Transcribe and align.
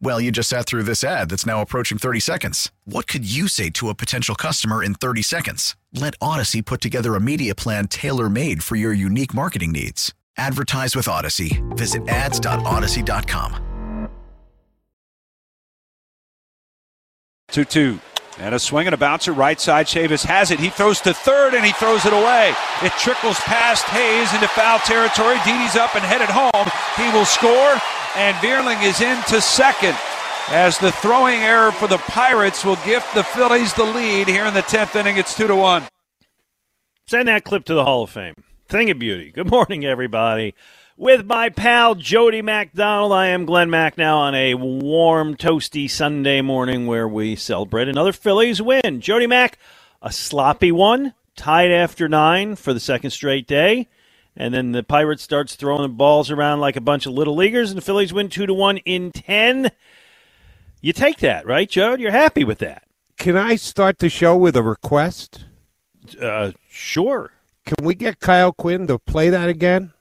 Well, 0.00 0.20
you 0.20 0.30
just 0.30 0.48
sat 0.48 0.66
through 0.66 0.84
this 0.84 1.02
ad 1.02 1.30
that's 1.30 1.46
now 1.46 1.60
approaching 1.60 1.98
30 1.98 2.20
seconds. 2.20 2.70
What 2.84 3.06
could 3.06 3.30
you 3.30 3.48
say 3.48 3.70
to 3.70 3.88
a 3.88 3.94
potential 3.94 4.34
customer 4.34 4.82
in 4.82 4.94
30 4.94 5.22
seconds? 5.22 5.76
Let 5.92 6.18
Audacy 6.20 6.64
put 6.64 6.80
together 6.80 7.14
a 7.14 7.20
media 7.20 7.54
plan 7.54 7.88
tailor 7.88 8.28
made 8.28 8.62
for 8.62 8.76
your 8.76 8.92
unique 8.92 9.34
marketing 9.34 9.72
needs. 9.72 10.12
Advertise 10.36 10.96
with 10.96 11.06
Audacy. 11.06 11.62
Visit 11.76 12.06
ads.audacy.com. 12.08 14.08
2 17.50 17.64
2. 17.64 18.00
And 18.38 18.52
a 18.52 18.58
swing 18.58 18.88
and 18.88 18.94
a 18.94 18.96
bouncer 18.96 19.32
right 19.32 19.60
side. 19.60 19.86
Chavis 19.86 20.24
has 20.24 20.50
it. 20.50 20.58
He 20.58 20.68
throws 20.68 21.00
to 21.02 21.14
third 21.14 21.54
and 21.54 21.64
he 21.64 21.70
throws 21.70 22.04
it 22.04 22.12
away. 22.12 22.52
It 22.82 22.90
trickles 22.98 23.38
past 23.40 23.84
Hayes 23.86 24.34
into 24.34 24.48
foul 24.48 24.80
territory. 24.80 25.36
Didi's 25.46 25.76
up 25.76 25.94
and 25.94 26.02
headed 26.02 26.28
home. 26.28 26.66
He 26.98 27.06
will 27.16 27.24
score, 27.24 27.78
and 28.16 28.36
Vierling 28.36 28.82
is 28.82 29.00
into 29.00 29.40
second 29.40 29.96
as 30.48 30.78
the 30.78 30.92
throwing 30.92 31.40
error 31.40 31.72
for 31.72 31.88
the 31.88 31.98
Pirates 31.98 32.64
will 32.64 32.76
gift 32.84 33.14
the 33.14 33.24
Phillies 33.24 33.72
the 33.74 33.84
lead 33.84 34.28
here 34.28 34.44
in 34.44 34.54
the 34.54 34.62
10th 34.62 34.94
inning. 34.96 35.16
It's 35.16 35.36
2 35.36 35.46
to 35.46 35.56
1. 35.56 35.84
Send 37.06 37.28
that 37.28 37.44
clip 37.44 37.64
to 37.64 37.74
the 37.74 37.84
Hall 37.84 38.04
of 38.04 38.10
Fame. 38.10 38.34
Thing 38.68 38.90
of 38.90 38.98
beauty. 38.98 39.30
Good 39.30 39.50
morning, 39.50 39.84
everybody 39.84 40.54
with 40.96 41.26
my 41.26 41.48
pal 41.48 41.94
Jody 41.94 42.40
McDonald, 42.40 43.12
I 43.12 43.28
am 43.28 43.46
Glenn 43.46 43.68
Macnow 43.68 44.16
on 44.16 44.34
a 44.34 44.54
warm, 44.54 45.36
toasty 45.36 45.90
Sunday 45.90 46.40
morning 46.40 46.86
where 46.86 47.08
we 47.08 47.34
celebrate 47.34 47.88
another 47.88 48.12
Phillies 48.12 48.62
win. 48.62 49.00
Jody 49.00 49.26
Mack, 49.26 49.58
a 50.00 50.12
sloppy 50.12 50.70
one, 50.70 51.14
tied 51.36 51.72
after 51.72 52.08
nine 52.08 52.54
for 52.54 52.72
the 52.72 52.80
second 52.80 53.10
straight 53.10 53.48
day. 53.48 53.88
And 54.36 54.52
then 54.52 54.72
the 54.72 54.82
Pirates 54.82 55.22
starts 55.22 55.54
throwing 55.54 55.82
the 55.82 55.88
balls 55.88 56.30
around 56.30 56.60
like 56.60 56.76
a 56.76 56.80
bunch 56.80 57.06
of 57.06 57.12
little 57.12 57.36
leaguers, 57.36 57.70
and 57.70 57.76
the 57.76 57.82
Phillies 57.82 58.12
win 58.12 58.28
two 58.28 58.46
to 58.46 58.54
one 58.54 58.78
in 58.78 59.12
ten. 59.12 59.70
You 60.80 60.92
take 60.92 61.18
that, 61.18 61.46
right, 61.46 61.68
Joe? 61.68 61.94
You're 61.94 62.10
happy 62.10 62.44
with 62.44 62.58
that? 62.58 62.82
Can 63.16 63.36
I 63.36 63.56
start 63.56 64.00
the 64.00 64.08
show 64.08 64.36
with 64.36 64.56
a 64.56 64.62
request? 64.62 65.44
Uh, 66.20 66.50
sure. 66.68 67.30
Can 67.64 67.84
we 67.86 67.94
get 67.94 68.20
Kyle 68.20 68.52
Quinn 68.52 68.86
to 68.88 68.98
play 68.98 69.30
that 69.30 69.48
again? 69.48 69.92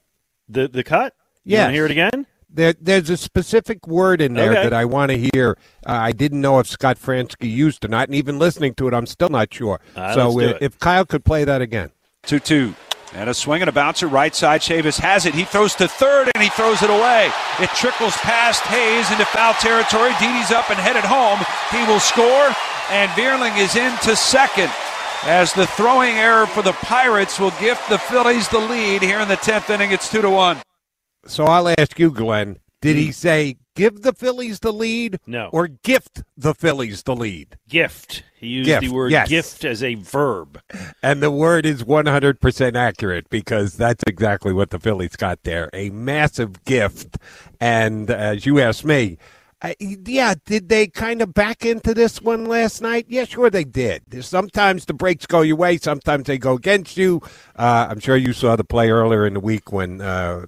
The 0.50 0.68
the 0.68 0.84
cut? 0.84 1.16
Yeah. 1.46 1.70
Hear 1.72 1.86
it 1.86 1.92
again? 1.92 2.26
There, 2.50 2.74
there's 2.80 3.10
a 3.10 3.18
specific 3.18 3.88
word 3.88 4.22
in 4.22 4.34
there 4.36 4.52
Okay. 4.52 4.64
that 4.64 4.74
I 4.74 4.86
want 4.86 5.12
to 5.12 5.30
hear. 5.34 5.58
Uh, 5.86 5.92
I 5.94 6.12
didn't 6.12 6.40
know 6.42 6.60
if 6.60 6.68
Scott 6.68 7.00
Franzke 7.00 7.50
used 7.50 7.84
or 7.84 7.88
not, 7.88 8.10
and 8.10 8.16
even 8.16 8.38
listening 8.38 8.76
to 8.76 8.88
it, 8.88 8.94
I'm 8.94 9.08
still 9.08 9.30
not 9.30 9.52
sure. 9.52 9.82
All 9.96 10.04
right, 10.04 10.14
so 10.14 10.30
let's 10.30 10.50
do 10.50 10.56
uh, 10.56 10.58
it. 10.58 10.62
if 10.62 10.78
Kyle 10.80 11.04
could 11.06 11.26
play 11.26 11.46
that 11.46 11.62
again. 11.62 11.92
2 12.24 12.40
2. 12.40 12.76
And 13.16 13.30
a 13.30 13.34
swing 13.34 13.62
and 13.62 13.70
a 13.70 13.72
bouncer 13.72 14.08
right 14.08 14.34
side. 14.34 14.62
Chavis 14.62 15.00
has 15.00 15.26
it. 15.26 15.36
He 15.36 15.44
throws 15.44 15.76
to 15.76 15.88
third 15.88 16.32
and 16.34 16.44
he 16.44 16.50
throws 16.50 16.82
it 16.82 16.90
away. 16.90 17.30
It 17.60 17.70
trickles 17.70 18.16
past 18.18 18.64
Hayes 18.64 19.12
into 19.12 19.26
foul 19.26 19.54
territory. 19.56 20.12
Didi's 20.20 20.52
up 20.52 20.72
and 20.72 20.80
headed 20.80 21.04
home. 21.04 21.40
He 21.70 21.86
will 21.86 22.00
score, 22.00 22.50
and 22.90 23.12
Vierling 23.12 23.58
is 23.58 23.76
into 23.76 24.16
second 24.16 24.72
as 25.26 25.54
the 25.54 25.68
throwing 25.68 26.16
error 26.16 26.48
for 26.48 26.64
the 26.64 26.74
Pirates 26.74 27.40
will 27.40 27.54
gift 27.60 27.88
the 27.88 27.98
Phillies 27.98 28.50
the 28.50 28.60
lead 28.60 29.02
here 29.02 29.20
in 29.20 29.28
the 29.28 29.38
10th 29.38 29.70
inning. 29.70 29.92
It's 29.92 30.12
2 30.12 30.22
to 30.22 30.30
1. 30.30 30.58
So 31.26 31.46
I'll 31.46 31.70
ask 31.78 31.98
you, 32.00 32.12
Glenn. 32.12 32.58
Did 32.82 32.98
he 32.98 33.08
hmm. 33.08 33.12
say 33.12 33.58
give 33.76 34.02
the 34.02 34.14
Phillies 34.14 34.60
the 34.60 34.74
lead? 34.74 35.20
No. 35.26 35.50
Or 35.52 35.68
gift 35.68 36.24
the 36.38 36.54
Phillies 36.54 37.04
the 37.04 37.16
lead? 37.16 37.58
Gift. 37.68 38.24
He 38.36 38.48
used 38.48 38.68
Gift, 38.68 38.82
the 38.82 38.90
word 38.90 39.12
yes. 39.12 39.30
gift 39.30 39.66
as 39.66 39.82
a 39.82 39.96
verb. 39.96 40.62
And 41.02 41.22
the 41.22 41.32
word 41.32 41.66
is 41.66 41.84
100% 41.84 42.76
accurate 42.76 43.30
because 43.30 43.76
that's 43.76 44.04
exactly 44.08 44.54
what 44.54 44.70
the 44.70 44.80
Phillies 44.80 45.16
got 45.16 45.44
there. 45.44 45.70
A 45.74 45.90
massive 45.92 46.64
gift. 46.66 47.18
And 47.60 48.10
as 48.10 48.46
you 48.46 48.60
asked 48.60 48.86
me, 48.86 49.18
I, 49.66 49.76
yeah, 49.80 50.34
did 50.46 50.68
they 50.68 50.88
kind 50.88 51.22
of 51.22 51.34
back 51.34 51.64
into 51.66 51.94
this 51.94 52.22
one 52.22 52.44
last 52.46 52.82
night? 52.82 53.06
Yeah, 53.08 53.24
sure 53.24 53.50
they 53.50 53.64
did. 53.64 54.04
There's- 54.10 54.28
Sometimes 54.28 54.86
the 54.86 54.94
breaks 54.94 55.26
go 55.26 55.40
your 55.42 55.56
way, 55.56 55.78
sometimes 55.78 56.26
they 56.26 56.38
go 56.38 56.54
against 56.56 56.98
you. 56.98 57.22
Uh, 57.56 57.88
I'm 57.90 58.00
sure 58.02 58.18
you 58.18 58.34
saw 58.34 58.58
the 58.58 58.66
play 58.66 58.90
earlier 58.92 59.26
in 59.26 59.36
the 59.36 59.40
week 59.40 59.72
when 59.72 60.02
uh, 60.02 60.46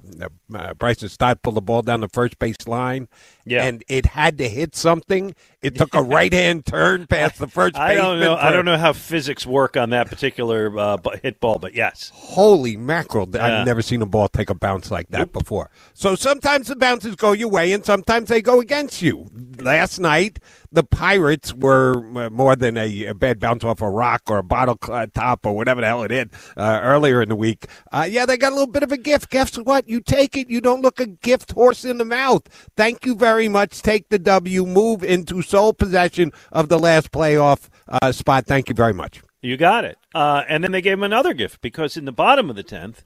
uh, 0.54 0.74
Bryson 0.74 1.08
Stott 1.08 1.42
pulled 1.44 1.56
the 1.56 1.62
ball 1.62 1.82
down 1.82 2.02
the 2.02 2.10
first 2.10 2.38
base 2.40 2.68
line. 2.68 3.08
Yeah. 3.46 3.64
And 3.64 3.84
it 3.88 4.08
had 4.08 4.38
to 4.40 4.50
hit 4.50 4.76
something. 4.76 5.34
It 5.66 5.76
took 5.76 5.96
a 5.96 6.02
right 6.04 6.32
hand 6.32 6.66
turn 6.66 7.08
past 7.08 7.40
the 7.40 7.48
first 7.48 7.76
I 7.78 7.96
don't 7.96 8.20
know. 8.20 8.36
I 8.36 8.52
don't 8.52 8.66
know 8.66 8.78
how 8.78 8.94
physics 8.94 9.46
work 9.46 9.76
on 9.76 9.90
that 9.92 10.10
particular 10.10 10.78
uh, 10.78 10.98
hit 11.22 11.40
ball, 11.40 11.60
but 11.60 11.74
yes. 11.74 12.12
Holy 12.14 12.78
mackerel. 12.78 13.28
Yeah. 13.34 13.60
I've 13.60 13.66
never 13.66 13.82
seen 13.82 14.02
a 14.02 14.06
ball 14.06 14.28
take 14.28 14.50
a 14.50 14.56
bounce 14.56 14.92
like 14.92 15.10
that 15.10 15.32
before. 15.32 15.70
So 15.94 16.16
sometimes 16.16 16.68
the 16.68 16.76
bounces 16.76 17.16
go 17.16 17.32
your 17.32 17.50
way 17.50 17.72
and 17.74 17.84
sometimes 17.86 18.30
they 18.30 18.42
go 18.42 18.60
against 18.60 19.02
you. 19.02 19.30
Last 19.60 20.00
night, 20.00 20.40
the 20.76 20.84
Pirates 20.84 21.54
were 21.54 22.06
uh, 22.18 22.30
more 22.30 22.56
than 22.56 22.78
a, 22.78 23.06
a 23.06 23.14
bad 23.14 23.40
bounce 23.40 23.64
off 23.64 23.82
a 23.82 23.90
rock 23.90 24.24
or 24.28 24.38
a 24.38 24.44
bottle 24.44 24.76
top 24.76 25.46
or 25.46 25.56
whatever 25.56 25.82
the 25.82 25.88
hell 25.88 26.04
it 26.04 26.12
hit 26.12 26.30
uh, 26.58 26.80
earlier 26.84 27.22
in 27.22 27.30
the 27.30 27.36
week. 27.36 27.66
Uh, 27.92 28.08
yeah, 28.10 28.26
they 28.26 28.38
got 28.38 28.52
a 28.52 28.56
little 28.56 28.72
bit 28.72 28.84
of 28.84 28.92
a 28.92 28.98
gift. 28.98 29.30
Guess 29.30 29.56
what? 29.56 29.88
You 29.88 30.02
take 30.02 30.38
it. 30.38 30.50
You 30.50 30.62
don't 30.62 30.82
look 30.82 31.00
a 31.00 31.08
gift 31.08 31.54
horse 31.54 31.86
in 31.86 31.98
the 31.98 32.06
mouth. 32.06 32.44
Thank 32.76 33.06
you 33.06 33.16
very 33.16 33.48
much. 33.48 33.82
Take 33.82 34.10
the 34.10 34.20
W. 34.20 34.66
Move 34.66 35.04
into 35.04 35.42
sole 35.42 35.74
possession 35.74 36.32
of 36.52 36.70
the 36.70 36.78
last 36.78 37.12
playoff 37.12 37.70
uh, 37.88 38.12
spot. 38.12 38.46
Thank 38.46 38.70
you 38.70 38.76
very 38.76 38.94
much. 38.94 39.22
You 39.42 39.58
got 39.58 39.86
it. 39.86 39.98
Uh, 40.14 40.44
and 40.50 40.64
then 40.64 40.72
they 40.72 40.82
gave 40.82 40.94
him 40.94 41.04
another 41.04 41.34
gift 41.34 41.62
because 41.62 41.98
in 41.98 42.06
the 42.06 42.12
bottom 42.12 42.50
of 42.50 42.56
the 42.56 42.64
10th, 42.64 43.04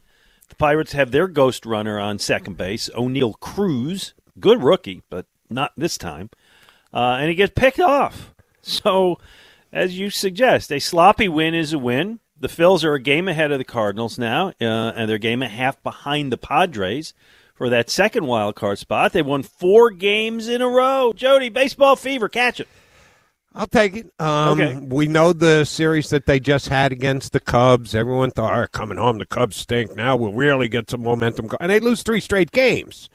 the 0.48 0.56
Pirates 0.56 0.94
have 0.94 1.12
their 1.12 1.28
ghost 1.28 1.66
runner 1.66 2.00
on 2.00 2.18
second 2.18 2.58
base, 2.58 2.90
Oneil 2.96 3.40
Cruz. 3.40 4.14
Good 4.40 4.64
rookie, 4.64 5.04
but 5.10 5.28
not 5.50 5.74
this 5.78 5.98
time. 5.98 6.30
Uh, 6.94 7.18
and 7.20 7.30
he 7.30 7.36
gets 7.36 7.54
picked 7.56 7.80
off. 7.80 8.34
So, 8.62 9.18
as 9.72 9.98
you 9.98 10.10
suggest, 10.10 10.70
a 10.72 10.80
sloppy 10.80 11.30
win 11.30 11.56
is 11.56 11.72
a 11.72 11.80
win. 11.80 12.20
The 12.40 12.50
Phils 12.50 12.84
are 12.84 12.94
a 12.94 13.00
game 13.02 13.28
ahead 13.30 13.52
of 13.54 13.58
the 13.58 13.64
Cardinals 13.64 14.20
now, 14.20 14.50
uh, 14.50 14.54
and 14.96 15.10
they're 15.10 15.16
a 15.16 15.20
game 15.20 15.42
and 15.42 15.52
a 15.52 15.56
half 15.56 15.82
behind 15.82 16.32
the 16.32 16.38
Padres 16.38 17.14
for 17.56 17.70
that 17.70 17.90
second 17.90 18.28
wild 18.28 18.56
card 18.56 18.78
spot. 18.78 19.14
They 19.14 19.22
won 19.22 19.44
four 19.44 19.92
games 19.92 20.50
in 20.50 20.62
a 20.62 20.68
row. 20.68 21.14
Jody, 21.16 21.48
baseball 21.50 21.96
fever, 21.96 22.28
catch 22.28 22.60
it. 22.60 22.68
I'll 23.56 23.66
take 23.66 23.96
it. 23.96 24.14
Um, 24.20 24.60
Okay. 24.62 24.76
We 24.78 25.08
know 25.08 25.32
the 25.34 25.64
series 25.64 26.10
that 26.10 26.26
they 26.26 26.40
just 26.40 26.68
had 26.68 26.92
against 26.92 27.32
the 27.32 27.40
Cubs. 27.40 27.96
Everyone 27.96 28.30
thought, 28.30 28.54
"All 28.54 28.60
right, 28.60 28.72
coming 28.72 28.98
home, 28.98 29.18
the 29.18 29.26
Cubs 29.26 29.56
stink. 29.56 29.96
Now 29.96 30.16
we'll 30.18 30.34
really 30.34 30.68
get 30.68 30.90
some 30.90 31.02
momentum. 31.02 31.48
go-" 31.48 31.58
And 31.60 31.72
they 31.72 31.80
lose 31.80 32.04
three 32.04 32.20
straight 32.20 32.52
games. 32.52 33.10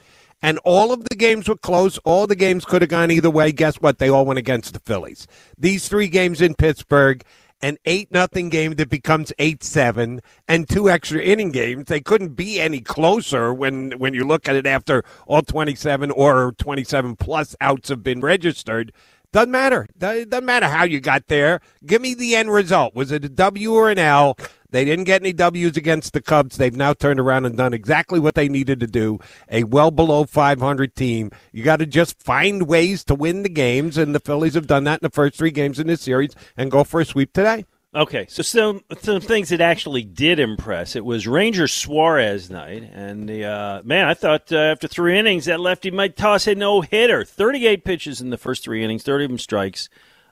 And 0.45 0.59
all 0.59 0.93
of 0.93 1.05
the 1.09 1.17
games 1.17 1.49
were 1.49 1.57
close. 1.57 1.97
All 2.05 2.27
the 2.27 2.37
games 2.37 2.67
could 2.67 2.83
have 2.83 2.91
gone 2.91 3.11
either 3.11 3.31
way. 3.31 3.51
Guess 3.51 3.77
what? 3.77 3.99
They 3.99 4.11
all 4.11 4.27
went 4.27 4.39
against 4.39 4.75
the 4.75 4.79
Phillies. 4.81 5.27
These 5.57 5.89
three 5.89 6.07
games 6.07 6.43
in 6.43 6.55
Pittsburgh, 6.55 7.25
an 7.63 7.79
eight 7.87 8.13
nothing 8.13 8.51
game 8.51 8.75
that 8.75 8.91
becomes 8.91 9.33
eight 9.39 9.65
seven, 9.65 10.21
and 10.47 10.69
two 10.69 10.91
extra 10.91 11.23
inning 11.23 11.51
games. 11.51 11.87
They 11.87 12.03
couldn't 12.03 12.35
be 12.35 12.61
any 12.61 12.83
closer 12.83 13.55
when 13.55 13.93
when 13.93 14.13
you 14.13 14.25
look 14.25 14.47
at 14.47 14.55
it 14.55 14.67
after 14.67 15.03
all 15.27 15.41
twenty 15.41 15.75
seven 15.75 16.11
or 16.11 16.53
twenty 16.59 16.85
seven 16.85 17.17
plus 17.17 17.57
outs 17.63 17.89
have 17.89 18.03
been 18.03 18.21
registered. 18.21 18.93
Doesn't 19.33 19.51
matter. 19.51 19.87
Doesn't 19.99 20.45
matter 20.45 20.69
how 20.69 20.85
you 20.85 21.01
got 21.01 21.29
there. 21.29 21.61
Give 21.87 22.03
me 22.03 22.13
the 22.13 22.37
end 22.37 22.53
result. 22.53 22.95
Was 22.95 23.11
it 23.11 23.25
a 23.25 23.31
W 23.31 23.73
or 23.73 23.91
an 23.91 23.99
L? 23.99 24.37
They 24.75 24.85
didn't 24.85 25.05
get 25.05 25.23
any 25.23 25.33
W's 25.33 25.77
against 25.77 26.15
the 26.15 26.21
Cubs. 26.21 26.57
They've 26.57 26.75
now 26.75 26.95
turned 26.95 27.21
around 27.21 27.47
and 27.47 27.57
done 27.57 27.73
exactly 27.73 28.19
what 28.19 28.35
they 28.35 28.49
needed 28.49 28.81
to 28.81 28.89
do. 28.89 29.21
A 29.49 29.63
well 29.63 29.93
below 29.93 30.25
500 30.25 30.97
team. 30.97 31.31
You 31.53 31.63
got 31.63 31.77
to 31.77 31.87
just 31.87 32.21
find 32.21 32.67
ways 32.67 33.05
to 33.05 33.15
win 33.15 33.45
the 33.45 33.49
games, 33.49 33.97
and 33.97 34.13
the 34.13 34.19
Phillies 34.19 34.55
have 34.55 34.67
done 34.67 34.83
that 34.83 35.01
in 35.01 35.05
the 35.05 35.15
first 35.15 35.39
three 35.39 35.53
games 35.53 35.79
in 35.79 35.87
this 35.87 36.01
series 36.01 36.35
and 36.57 36.73
go 36.73 36.83
for 36.83 37.01
a 37.01 37.05
sweep 37.05 37.33
today. 37.33 37.67
Okay, 37.95 38.27
so 38.29 38.43
some 38.43 38.81
some 38.99 39.21
things 39.21 39.51
that 39.51 39.61
actually 39.61 40.03
did 40.03 40.41
impress. 40.41 40.97
It 40.97 41.05
was 41.05 41.29
Ranger 41.29 41.69
Suarez 41.69 42.51
night, 42.51 42.91
and 42.93 43.29
the 43.29 43.45
uh, 43.45 43.83
man, 43.85 44.09
I 44.09 44.15
thought 44.15 44.53
uh, 44.53 44.57
after 44.57 44.89
three 44.89 45.17
innings 45.17 45.45
that 45.45 45.61
lefty 45.61 45.93
might 45.93 46.17
toss 46.17 46.49
a 46.49 46.57
no 46.57 46.81
hitter. 46.81 47.25
Thirty 47.25 47.69
eight 47.69 47.85
pitches 47.85 48.21
in 48.21 48.31
the 48.31 48.39
first 48.39 48.65
three 48.65 48.83
innings, 48.83 49.05
thirty 49.05 49.27
of 49.27 49.31
them 49.31 49.39
strikes. 49.39 49.89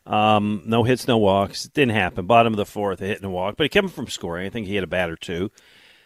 Um, 0.07 0.63
no 0.67 0.83
hits, 0.83 1.07
no 1.07 1.19
walks. 1.19 1.67
It 1.67 1.75
didn't 1.75 1.95
happen. 1.95 2.27
Bottom 2.27 2.53
of 2.53 2.57
the 2.57 2.67
fourth, 2.67 3.01
a 3.01 3.07
hit 3.07 3.19
and 3.19 3.27
a 3.27 3.31
walk, 3.31 3.57
but 3.57 3.65
he 3.65 3.69
kept 3.69 3.85
him 3.85 3.91
from 3.91 4.09
scoring. 4.09 4.47
I 4.47 4.51
think 4.51 4.67
he 4.67 4.75
had 4.75 4.85
a 4.85 4.89
bat 4.89 5.11
or 5.11 5.17
two. 5.17 5.51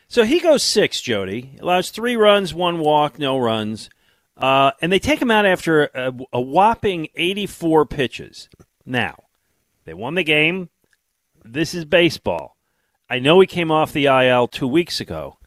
So 0.09 0.25
he 0.25 0.39
goes 0.39 0.63
six. 0.63 1.01
Jody 1.01 1.57
allows 1.61 1.91
three 1.91 2.17
runs, 2.17 2.55
one 2.55 2.79
walk, 2.79 3.19
no 3.19 3.39
runs, 3.39 3.91
uh, 4.37 4.73
and 4.81 4.93
they 4.93 4.99
take 4.99 5.21
him 5.21 5.31
out 5.31 5.47
after 5.47 5.85
a, 5.87 6.13
a 6.33 6.41
whopping 6.41 7.09
eighty 7.15 7.47
four 7.47 7.87
pitches. 7.87 8.49
Now 8.85 9.17
they 9.85 9.95
won 9.95 10.15
the 10.15 10.23
game 10.23 10.69
this 11.53 11.75
is 11.75 11.85
baseball. 11.85 12.57
I 13.09 13.19
know 13.19 13.41
he 13.41 13.47
came 13.47 13.71
off 13.71 13.93
the 13.93 14.07
IL 14.07 14.49
two 14.49 14.67
weeks 14.67 15.01
ago, 15.01 15.39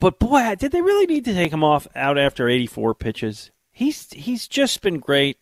but 0.00 0.18
boy, 0.18 0.54
did 0.58 0.72
they 0.72 0.82
really 0.82 1.06
need 1.06 1.24
to 1.26 1.34
take 1.34 1.52
him 1.52 1.64
off 1.64 1.86
out 1.94 2.18
after 2.18 2.48
84 2.48 2.94
pitches? 2.94 3.50
He's 3.70 4.10
he's 4.12 4.48
just 4.48 4.82
been 4.82 4.98
great. 4.98 5.38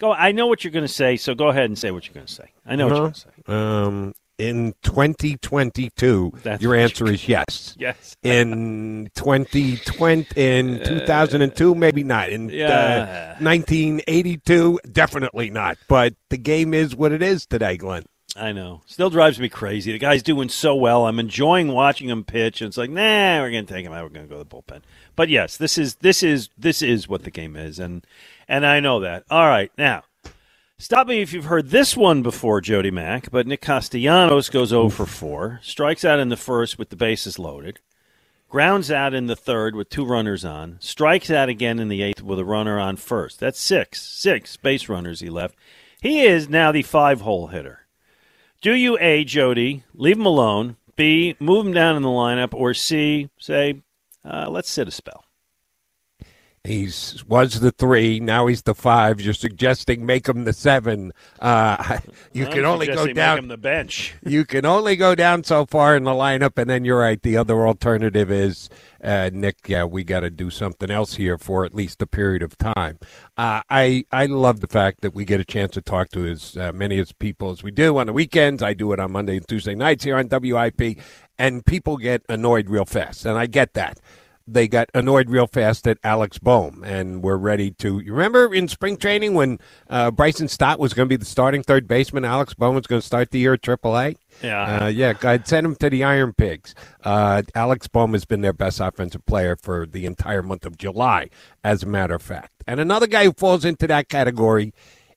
Go. 0.00 0.12
I 0.12 0.32
know 0.32 0.46
what 0.48 0.64
you're 0.64 0.72
going 0.72 0.84
to 0.84 0.88
say, 0.92 1.16
so 1.16 1.34
go 1.34 1.48
ahead 1.48 1.66
and 1.66 1.78
say 1.78 1.90
what 1.92 2.06
you're 2.06 2.14
going 2.14 2.26
to 2.26 2.32
say. 2.32 2.50
I 2.66 2.74
know 2.74 2.86
what 2.86 2.92
you're 2.94 3.00
going 3.02 3.12
to 3.12 3.20
say. 3.20 3.30
Um, 3.46 4.14
in 4.38 4.72
2022, 4.82 6.32
That's 6.42 6.62
your 6.62 6.74
answer 6.74 7.06
is 7.06 7.28
yes. 7.28 7.76
Yes. 7.78 8.16
In 8.22 9.10
2020, 9.14 10.26
in 10.40 10.78
2002, 10.84 11.74
maybe 11.74 12.02
not. 12.02 12.30
In 12.30 12.48
Yeah. 12.48 13.36
uh, 13.38 13.44
1982, 13.44 14.80
definitely 14.90 15.50
not. 15.50 15.76
But 15.88 16.14
the 16.30 16.38
game 16.38 16.72
is 16.74 16.96
what 16.96 17.12
it 17.12 17.22
is 17.22 17.46
today, 17.46 17.76
Glenn. 17.76 18.04
I 18.36 18.52
know. 18.52 18.82
Still 18.86 19.10
drives 19.10 19.40
me 19.40 19.48
crazy. 19.48 19.92
The 19.92 19.98
guy's 19.98 20.22
doing 20.22 20.48
so 20.48 20.74
well. 20.74 21.06
I'm 21.06 21.18
enjoying 21.18 21.68
watching 21.72 22.08
him 22.08 22.24
pitch. 22.24 22.60
And 22.60 22.68
it's 22.68 22.76
like, 22.76 22.90
nah, 22.90 23.40
we're 23.40 23.50
to 23.50 23.62
take 23.64 23.84
him 23.84 23.92
out. 23.92 24.04
We're 24.04 24.20
to 24.20 24.26
go 24.28 24.42
to 24.42 24.44
the 24.44 24.56
bullpen. 24.56 24.82
But 25.16 25.28
yes, 25.28 25.56
this 25.56 25.76
is 25.76 25.96
this 25.96 26.22
is 26.22 26.48
this 26.56 26.80
is 26.80 27.08
what 27.08 27.24
the 27.24 27.30
game 27.30 27.56
is, 27.56 27.78
and 27.78 28.06
and 28.48 28.64
I 28.64 28.80
know 28.80 29.00
that. 29.00 29.24
All 29.30 29.48
right, 29.48 29.70
now 29.76 30.04
stop 30.78 31.06
me 31.06 31.20
if 31.20 31.32
you've 31.32 31.44
heard 31.44 31.70
this 31.70 31.96
one 31.96 32.22
before, 32.22 32.60
Jody 32.60 32.90
Mack. 32.90 33.30
But 33.30 33.46
Nick 33.46 33.60
Castellanos 33.60 34.48
goes 34.48 34.70
0 34.70 34.88
for 34.88 35.06
4, 35.06 35.60
strikes 35.62 36.04
out 36.04 36.18
in 36.18 36.30
the 36.30 36.36
first 36.36 36.78
with 36.78 36.88
the 36.88 36.96
bases 36.96 37.38
loaded, 37.38 37.80
grounds 38.48 38.90
out 38.90 39.12
in 39.12 39.26
the 39.26 39.36
third 39.36 39.74
with 39.74 39.90
two 39.90 40.04
runners 40.04 40.44
on, 40.44 40.78
strikes 40.80 41.30
out 41.30 41.48
again 41.48 41.78
in 41.78 41.88
the 41.88 42.02
eighth 42.02 42.22
with 42.22 42.38
a 42.38 42.44
runner 42.44 42.78
on 42.78 42.96
first. 42.96 43.40
That's 43.40 43.60
six, 43.60 44.00
six 44.02 44.56
base 44.56 44.88
runners 44.88 45.20
he 45.20 45.28
left. 45.28 45.54
He 46.00 46.22
is 46.22 46.48
now 46.48 46.72
the 46.72 46.82
five 46.82 47.20
hole 47.20 47.48
hitter. 47.48 47.79
Do 48.62 48.74
you 48.74 48.98
A, 49.00 49.24
Jody, 49.24 49.84
leave 49.94 50.18
him 50.18 50.26
alone, 50.26 50.76
B, 50.94 51.34
move 51.40 51.66
him 51.66 51.72
down 51.72 51.96
in 51.96 52.02
the 52.02 52.10
lineup, 52.10 52.52
or 52.52 52.74
C, 52.74 53.30
say, 53.38 53.80
uh, 54.22 54.50
let's 54.50 54.68
sit 54.68 54.86
a 54.86 54.90
spell? 54.90 55.24
He's 56.62 57.24
was 57.26 57.60
the 57.60 57.70
three. 57.70 58.20
Now 58.20 58.46
he's 58.46 58.62
the 58.62 58.74
five. 58.74 59.18
You're 59.18 59.32
suggesting 59.32 60.04
make 60.04 60.28
him 60.28 60.44
the 60.44 60.52
seven. 60.52 61.12
Uh, 61.38 62.00
you 62.34 62.44
I'm 62.44 62.52
can 62.52 62.64
only 62.66 62.86
go 62.86 63.06
down. 63.06 63.36
Make 63.36 63.42
him 63.44 63.48
the 63.48 63.56
bench. 63.56 64.14
you 64.26 64.44
can 64.44 64.66
only 64.66 64.94
go 64.94 65.14
down 65.14 65.42
so 65.42 65.64
far 65.64 65.96
in 65.96 66.04
the 66.04 66.10
lineup, 66.10 66.58
and 66.58 66.68
then 66.68 66.84
you're 66.84 66.98
right. 66.98 67.20
The 67.22 67.38
other 67.38 67.66
alternative 67.66 68.30
is 68.30 68.68
uh, 69.02 69.30
Nick. 69.32 69.68
Yeah, 69.68 69.84
we 69.84 70.04
got 70.04 70.20
to 70.20 70.28
do 70.28 70.50
something 70.50 70.90
else 70.90 71.14
here 71.14 71.38
for 71.38 71.64
at 71.64 71.74
least 71.74 72.02
a 72.02 72.06
period 72.06 72.42
of 72.42 72.58
time. 72.58 72.98
Uh, 73.38 73.62
I 73.70 74.04
I 74.12 74.26
love 74.26 74.60
the 74.60 74.66
fact 74.66 75.00
that 75.00 75.14
we 75.14 75.24
get 75.24 75.40
a 75.40 75.46
chance 75.46 75.72
to 75.72 75.80
talk 75.80 76.10
to 76.10 76.26
as 76.26 76.58
uh, 76.58 76.72
many 76.72 76.98
as 76.98 77.10
people 77.12 77.52
as 77.52 77.62
we 77.62 77.70
do 77.70 77.96
on 77.96 78.06
the 78.06 78.12
weekends. 78.12 78.62
I 78.62 78.74
do 78.74 78.92
it 78.92 79.00
on 79.00 79.12
Monday 79.12 79.38
and 79.38 79.48
Tuesday 79.48 79.74
nights 79.74 80.04
here 80.04 80.18
on 80.18 80.28
WIP, 80.30 80.98
and 81.38 81.64
people 81.64 81.96
get 81.96 82.22
annoyed 82.28 82.68
real 82.68 82.84
fast, 82.84 83.24
and 83.24 83.38
I 83.38 83.46
get 83.46 83.72
that 83.72 83.98
they 84.46 84.68
got 84.68 84.90
annoyed 84.94 85.30
real 85.30 85.46
fast 85.46 85.86
at 85.86 85.98
Alex 86.02 86.38
Bohm, 86.38 86.82
and 86.84 87.22
we're 87.22 87.36
ready 87.36 87.70
to. 87.72 88.00
You 88.00 88.12
remember 88.12 88.52
in 88.54 88.68
spring 88.68 88.96
training 88.96 89.34
when 89.34 89.58
uh, 89.88 90.10
Bryson 90.10 90.48
Stott 90.48 90.78
was 90.78 90.92
going 90.92 91.06
to 91.06 91.08
be 91.08 91.16
the 91.16 91.24
starting 91.24 91.62
third 91.62 91.86
baseman, 91.86 92.24
Alex 92.24 92.54
Bohm 92.54 92.74
was 92.74 92.86
going 92.86 93.00
to 93.00 93.06
start 93.06 93.30
the 93.30 93.38
year 93.38 93.54
at 93.54 93.62
AAA. 93.62 94.16
Yeah. 94.42 94.84
uh, 94.84 94.86
yeah. 94.88 95.14
I'd 95.22 95.46
send 95.46 95.66
him 95.66 95.76
to 95.76 95.90
the 95.90 96.04
Iron 96.04 96.32
Pigs. 96.32 96.74
Uh, 97.04 97.42
Alex 97.54 97.86
Bohm 97.88 98.12
has 98.12 98.24
been 98.24 98.40
their 98.40 98.52
best 98.52 98.80
offensive 98.80 99.24
player 99.26 99.56
for 99.56 99.86
the 99.86 100.06
entire 100.06 100.42
month 100.42 100.66
of 100.66 100.76
July, 100.78 101.28
as 101.62 101.82
a 101.82 101.86
matter 101.86 102.14
of 102.14 102.22
fact. 102.22 102.52
And 102.66 102.80
another 102.80 103.06
guy 103.06 103.24
who 103.24 103.32
falls 103.32 103.64
into 103.64 103.86
that 103.86 104.08
category 104.08 104.72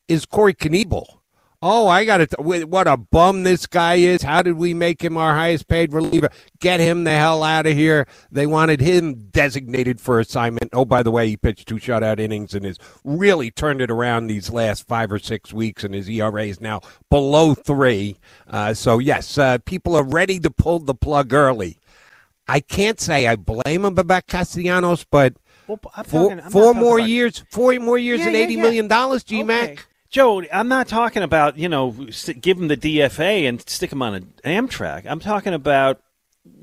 is 0.07 0.25
Corey 0.25 0.53
Knebel. 0.53 1.05
Oh, 1.65 1.87
I 1.87 2.03
got 2.03 2.19
it. 2.19 2.33
What 2.37 2.87
a 2.89 2.97
bum 2.97 3.43
this 3.43 3.67
guy 3.67 3.95
is. 3.95 4.21
How 4.21 4.41
did 4.41 4.57
we 4.57 4.73
make 4.73 5.01
him 5.01 5.15
our 5.15 5.33
highest 5.33 5.69
paid 5.69 5.93
reliever? 5.93 6.27
Get 6.59 6.81
him 6.81 7.05
the 7.05 7.11
hell 7.11 7.41
out 7.41 7.65
of 7.65 7.71
here. 7.71 8.05
They 8.29 8.45
wanted 8.45 8.81
him 8.81 9.29
designated 9.31 10.01
for 10.01 10.19
assignment. 10.19 10.71
Oh, 10.73 10.83
by 10.83 11.03
the 11.03 11.09
way, 11.11 11.29
he 11.29 11.37
pitched 11.37 11.69
two 11.69 11.75
shutout 11.75 12.19
innings 12.19 12.53
and 12.53 12.65
has 12.65 12.77
really 13.05 13.49
turned 13.49 13.79
it 13.81 13.89
around 13.89 14.27
these 14.27 14.49
last 14.49 14.85
five 14.89 15.09
or 15.09 15.19
six 15.19 15.53
weeks, 15.53 15.85
and 15.85 15.95
his 15.95 16.09
ERA 16.09 16.43
is 16.47 16.59
now 16.59 16.81
below 17.09 17.53
three. 17.55 18.17
Uh, 18.45 18.73
so, 18.73 18.99
yes, 18.99 19.37
uh, 19.37 19.57
people 19.59 19.95
are 19.95 20.03
ready 20.03 20.39
to 20.41 20.51
pull 20.51 20.79
the 20.79 20.93
plug 20.95 21.31
early. 21.33 21.79
I 22.45 22.59
can't 22.59 22.99
say 22.99 23.25
I 23.25 23.37
blame 23.37 23.85
him 23.85 23.97
about 23.97 24.27
Castellanos, 24.27 25.05
but 25.09 25.35
Well, 25.67 25.77
talking- 25.77 26.41
four 26.49 26.73
more 26.73 26.97
about- 26.97 27.07
years, 27.09 27.41
four 27.49 27.73
more 27.79 27.97
years 27.97 28.19
Yeah, 28.19 28.25
and 28.27 28.35
yeah, 28.35 28.41
eighty 28.43 28.55
yeah. 28.55 28.61
million 28.63 28.87
dollars, 28.89 29.23
G 29.23 29.41
Okay. 29.43 29.77
Joe, 30.13 30.43
I'm 30.53 30.67
not 30.67 30.87
talking 30.87 31.23
about, 31.23 31.57
you 31.57 31.67
know, 31.67 31.89
give 32.39 32.59
him 32.59 32.67
the 32.67 32.77
DFA 32.77 33.49
and 33.49 33.67
stick 33.67 33.91
him 33.91 34.03
on 34.03 34.13
an 34.13 34.33
Amtrak. 34.45 35.07
I'm 35.07 35.19
talking 35.19 35.55
about 35.55 36.03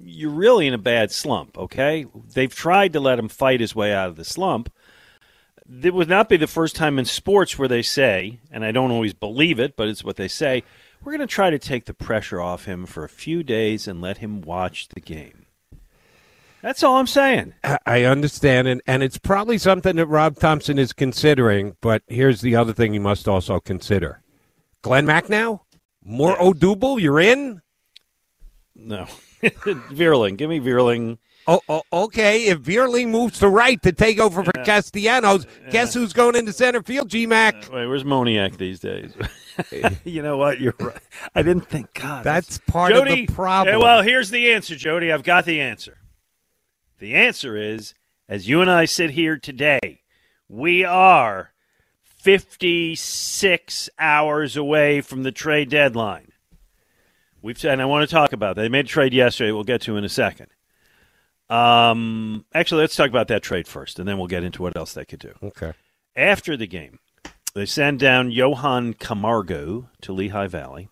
you're 0.00 0.30
really 0.30 0.68
in 0.68 0.72
a 0.72 0.78
bad 0.78 1.10
slump, 1.10 1.58
okay? 1.58 2.06
They've 2.32 2.54
tried 2.54 2.92
to 2.92 3.00
let 3.00 3.18
him 3.18 3.28
fight 3.28 3.58
his 3.58 3.74
way 3.74 3.92
out 3.92 4.08
of 4.08 4.14
the 4.14 4.24
slump. 4.24 4.72
It 5.82 5.92
would 5.92 6.08
not 6.08 6.28
be 6.28 6.36
the 6.36 6.46
first 6.46 6.76
time 6.76 6.96
in 6.96 7.06
sports 7.06 7.58
where 7.58 7.66
they 7.66 7.82
say, 7.82 8.38
and 8.52 8.64
I 8.64 8.70
don't 8.70 8.92
always 8.92 9.14
believe 9.14 9.58
it, 9.58 9.76
but 9.76 9.88
it's 9.88 10.04
what 10.04 10.14
they 10.14 10.28
say, 10.28 10.62
we're 11.02 11.10
going 11.10 11.26
to 11.26 11.34
try 11.34 11.50
to 11.50 11.58
take 11.58 11.86
the 11.86 11.94
pressure 11.94 12.40
off 12.40 12.66
him 12.66 12.86
for 12.86 13.02
a 13.02 13.08
few 13.08 13.42
days 13.42 13.88
and 13.88 14.00
let 14.00 14.18
him 14.18 14.42
watch 14.42 14.90
the 14.90 15.00
game. 15.00 15.39
That's 16.62 16.82
all 16.82 16.96
I'm 16.96 17.06
saying. 17.06 17.54
I- 17.86 18.04
understand, 18.04 18.68
and, 18.68 18.82
and 18.86 19.02
it's 19.02 19.18
probably 19.18 19.58
something 19.58 19.96
that 19.96 20.06
Rob 20.06 20.36
Thomson 20.36 20.78
is 20.78 20.92
considering. 20.92 21.76
But 21.80 22.02
here's 22.06 22.40
the 22.40 22.56
other 22.56 22.72
thing 22.72 22.94
you 22.94 23.00
must 23.00 23.28
also 23.28 23.60
consider: 23.60 24.22
Glenn 24.82 25.06
Macnow? 25.06 25.60
more 26.02 26.36
Odubel, 26.36 27.00
you're 27.00 27.20
in. 27.20 27.62
No. 28.74 29.06
Vierling. 29.42 30.36
give 30.36 30.50
me 30.50 30.60
Vierling. 30.60 31.18
Oh, 31.46 31.60
oh, 31.68 31.82
okay. 31.92 32.46
If 32.46 32.60
Vierling 32.60 33.08
moves 33.08 33.38
to 33.40 33.48
right 33.48 33.80
to 33.82 33.92
take 33.92 34.18
over 34.18 34.44
for 34.44 34.52
Castellanos, 34.64 35.46
guess 35.70 35.94
who's 35.94 36.12
going 36.12 36.36
into 36.36 36.52
center 36.52 36.82
field? 36.82 37.08
G 37.08 37.26
Mac. 37.26 37.54
Wait, 37.72 37.86
where's 37.86 38.04
Moniak 38.04 38.58
these 38.58 38.80
days? 38.80 39.12
you 40.04 40.22
know 40.22 40.36
what? 40.36 40.60
You're 40.60 40.74
right. 40.78 40.98
I 41.34 41.42
didn't 41.42 41.68
think. 41.68 41.92
God, 41.94 42.24
That's 42.24 42.58
part 42.58 42.92
Jody, 42.92 43.22
of 43.22 43.28
the 43.28 43.34
problem. 43.34 43.74
eh, 43.74 43.78
well, 43.78 44.02
here's 44.02 44.30
the 44.30 44.52
answer, 44.52 44.76
Jody. 44.76 45.10
I've 45.10 45.22
got 45.22 45.44
the 45.44 45.60
answer. 45.60 45.96
The 47.00 47.14
answer 47.14 47.56
is, 47.56 47.94
as 48.28 48.46
you 48.46 48.60
and 48.60 48.70
I 48.70 48.84
sit 48.84 49.10
here 49.10 49.38
today, 49.38 50.02
we 50.48 50.84
are 50.84 51.54
56 52.02 53.88
hours 53.98 54.54
away 54.54 55.00
from 55.00 55.22
the 55.22 55.32
trade 55.32 55.70
deadline. 55.70 56.30
We've 57.40 57.58
said, 57.58 57.72
and 57.72 57.82
I 57.82 57.86
want 57.86 58.06
to 58.06 58.14
talk 58.14 58.34
about 58.34 58.56
that. 58.56 58.62
They 58.62 58.68
made 58.68 58.84
a 58.84 58.88
trade 58.88 59.14
yesterday. 59.14 59.50
We'll 59.50 59.64
get 59.64 59.80
to 59.82 59.96
in 59.96 60.04
a 60.04 60.10
second. 60.10 60.48
Um, 61.48 62.44
actually, 62.52 62.82
let's 62.82 62.96
talk 62.96 63.08
about 63.08 63.28
that 63.28 63.42
trade 63.42 63.66
first, 63.66 63.98
and 63.98 64.06
then 64.06 64.18
we'll 64.18 64.26
get 64.26 64.44
into 64.44 64.60
what 64.60 64.76
else 64.76 64.92
they 64.92 65.06
could 65.06 65.20
do 65.20 65.32
okay. 65.42 65.72
after 66.14 66.54
the 66.54 66.66
game, 66.66 66.98
they 67.54 67.64
send 67.64 67.98
down 67.98 68.30
Johan 68.30 68.92
Camargo 68.92 69.88
to 70.02 70.12
Lehigh 70.12 70.48
Valley 70.48 70.90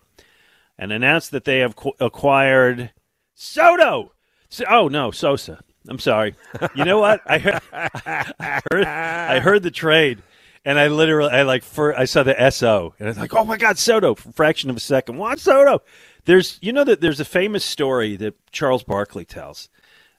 and 0.78 0.90
announce 0.90 1.28
that 1.28 1.44
they 1.44 1.58
have 1.58 1.76
qu- 1.76 1.92
acquired 2.00 2.92
Soto. 3.34 4.12
So, 4.48 4.64
oh 4.68 4.88
no, 4.88 5.10
Sosa. 5.10 5.60
I'm 5.88 5.98
sorry. 5.98 6.34
You 6.74 6.84
know 6.84 7.00
what? 7.00 7.20
I 7.26 7.38
heard, 7.38 7.60
I 7.72 8.60
heard, 8.70 8.84
I 8.84 9.40
heard 9.40 9.62
the 9.62 9.70
trade, 9.70 10.22
and 10.64 10.78
I 10.78 10.88
literally, 10.88 11.30
I 11.30 11.42
like, 11.42 11.62
for, 11.62 11.98
I 11.98 12.04
saw 12.04 12.22
the 12.22 12.50
SO, 12.50 12.94
and 12.98 13.08
I 13.08 13.10
was 13.10 13.18
like, 13.18 13.34
oh 13.34 13.44
my 13.44 13.56
God, 13.56 13.78
Soto! 13.78 14.14
Fraction 14.14 14.70
of 14.70 14.76
a 14.76 14.80
second, 14.80 15.18
what 15.18 15.40
Soto? 15.40 15.82
There's, 16.24 16.58
you 16.60 16.72
know 16.72 16.84
that 16.84 17.00
there's 17.00 17.20
a 17.20 17.24
famous 17.24 17.64
story 17.64 18.16
that 18.16 18.34
Charles 18.52 18.82
Barkley 18.82 19.24
tells 19.24 19.68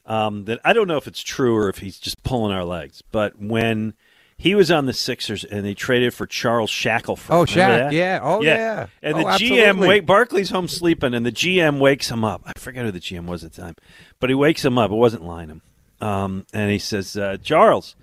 um, 0.09 0.45
that 0.45 0.59
I 0.65 0.73
don't 0.73 0.87
know 0.87 0.97
if 0.97 1.07
it's 1.07 1.21
true 1.21 1.55
or 1.55 1.69
if 1.69 1.77
he's 1.77 1.99
just 1.99 2.23
pulling 2.23 2.51
our 2.53 2.65
legs. 2.65 3.03
But 3.11 3.39
when 3.39 3.93
he 4.39 4.55
was 4.55 4.71
on 4.71 4.85
the 4.87 4.93
Sixers 4.93 5.43
and 5.43 5.63
they 5.65 5.73
traded 5.75 6.13
for 6.13 6.25
Charles 6.25 6.69
Shackelford. 6.71 7.31
Oh, 7.35 7.43
Shaq, 7.45 7.91
yeah. 7.91 8.19
Oh, 8.23 8.41
yeah. 8.41 8.87
And 9.03 9.17
Oh, 9.17 9.19
the 9.19 9.25
GM, 9.37 9.85
wake, 9.87 10.05
Barkley's 10.05 10.49
home 10.49 10.67
sleeping, 10.69 11.13
and 11.13 11.25
the 11.25 11.31
GM 11.31 11.79
wakes 11.79 12.09
him 12.09 12.23
up. 12.23 12.41
I 12.45 12.53
forget 12.57 12.85
who 12.85 12.91
the 12.91 12.99
GM 13.01 13.25
was 13.25 13.43
at 13.43 13.51
the 13.53 13.61
time, 13.61 13.75
but 14.19 14.29
he 14.29 14.33
wakes 14.33 14.63
him 14.65 14.77
up. 14.77 14.89
It 14.91 14.95
wasn't 14.95 15.23
Lynham. 15.23 15.61
Um, 16.01 16.45
and 16.53 16.71
he 16.71 16.79
says, 16.79 17.15
uh, 17.17 17.35
Charles, 17.43 17.95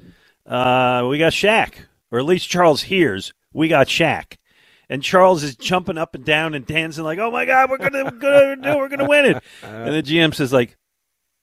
uh, 0.46 1.06
we 1.08 1.18
got 1.18 1.32
Shaq, 1.32 1.72
or 2.12 2.18
at 2.18 2.24
least 2.26 2.48
Charles 2.48 2.82
hears, 2.82 3.32
we 3.54 3.68
got 3.68 3.86
Shaq. 3.86 4.36
and 4.90 5.02
Charles 5.02 5.42
is 5.42 5.56
jumping 5.56 5.96
up 5.98 6.14
and 6.14 6.24
down 6.24 6.52
and 6.54 6.64
dancing 6.66 7.02
like, 7.02 7.18
"Oh 7.18 7.30
my 7.30 7.44
God, 7.46 7.70
we're 7.70 7.78
gonna, 7.78 8.04
we're 8.04 8.10
gonna 8.10 8.56
do, 8.56 8.76
we're 8.76 8.88
gonna 8.88 9.08
win 9.08 9.24
it!" 9.24 9.42
And 9.62 9.94
the 9.94 10.02
GM 10.02 10.32
says, 10.34 10.52
"Like, 10.52 10.76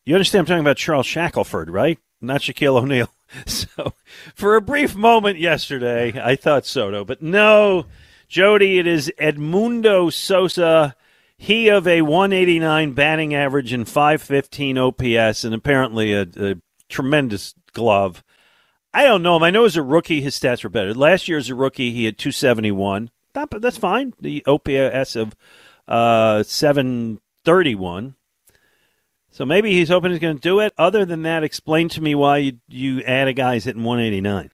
you 0.06 0.14
understand? 0.16 0.42
I'm 0.42 0.46
talking 0.46 0.62
about 0.62 0.78
Charles 0.78 1.06
Shackelford, 1.08 1.70
right? 1.70 1.98
Not 2.22 2.42
Shaquille 2.42 2.82
O'Neal." 2.82 3.10
So, 3.46 3.94
for 4.36 4.56
a 4.56 4.62
brief 4.62 4.96
moment 4.96 5.40
yesterday, 5.40 6.14
I 6.22 6.36
thought 6.36 6.66
Soto, 6.66 7.04
but 7.04 7.22
no, 7.22 7.86
Jody, 8.28 8.80
it 8.80 8.88
is 8.88 9.12
Edmundo 9.20 10.12
Sosa. 10.12 10.96
He 11.38 11.68
of 11.68 11.88
a 11.88 12.04
189 12.04 12.94
batting 12.94 13.34
average 13.34 13.74
and 13.74 13.88
515 13.88 14.78
OPS, 14.78 15.44
and 15.44 15.54
apparently 15.54 16.14
a, 16.14 16.28
a 16.38 16.56
tremendous 16.90 17.56
glove. 17.74 18.24
I 18.94 19.04
don't 19.04 19.24
know 19.24 19.36
him. 19.36 19.44
I 19.44 19.50
know 19.50 19.66
as 19.66 19.76
a 19.76 19.84
rookie, 19.84 20.22
his 20.22 20.40
stats 20.40 20.64
were 20.64 20.70
better. 20.70 20.94
Last 20.94 21.28
year 21.28 21.38
as 21.38 21.50
a 21.50 21.56
rookie, 21.56 21.92
he 21.92 22.06
had 22.06 22.18
271. 22.18 23.10
Not, 23.34 23.50
but 23.50 23.62
that's 23.62 23.78
fine. 23.78 24.14
The 24.22 24.46
OPS 24.46 25.16
of 25.16 25.36
uh, 25.88 26.44
731. 26.44 28.16
So 29.34 29.46
maybe 29.46 29.72
he's 29.72 29.90
hoping 29.90 30.12
he's 30.12 30.20
going 30.20 30.36
to 30.38 30.42
do 30.42 30.60
it. 30.60 30.74
Other 30.78 31.06
than 31.06 31.24
that, 31.24 31.44
explain 31.44 31.90
to 31.90 32.02
me 32.02 32.14
why 32.14 32.38
you, 32.38 32.60
you 32.68 33.02
add 33.02 33.28
a 33.28 33.34
guy 33.34 33.58
hitting 33.58 33.84
189. 33.84 34.52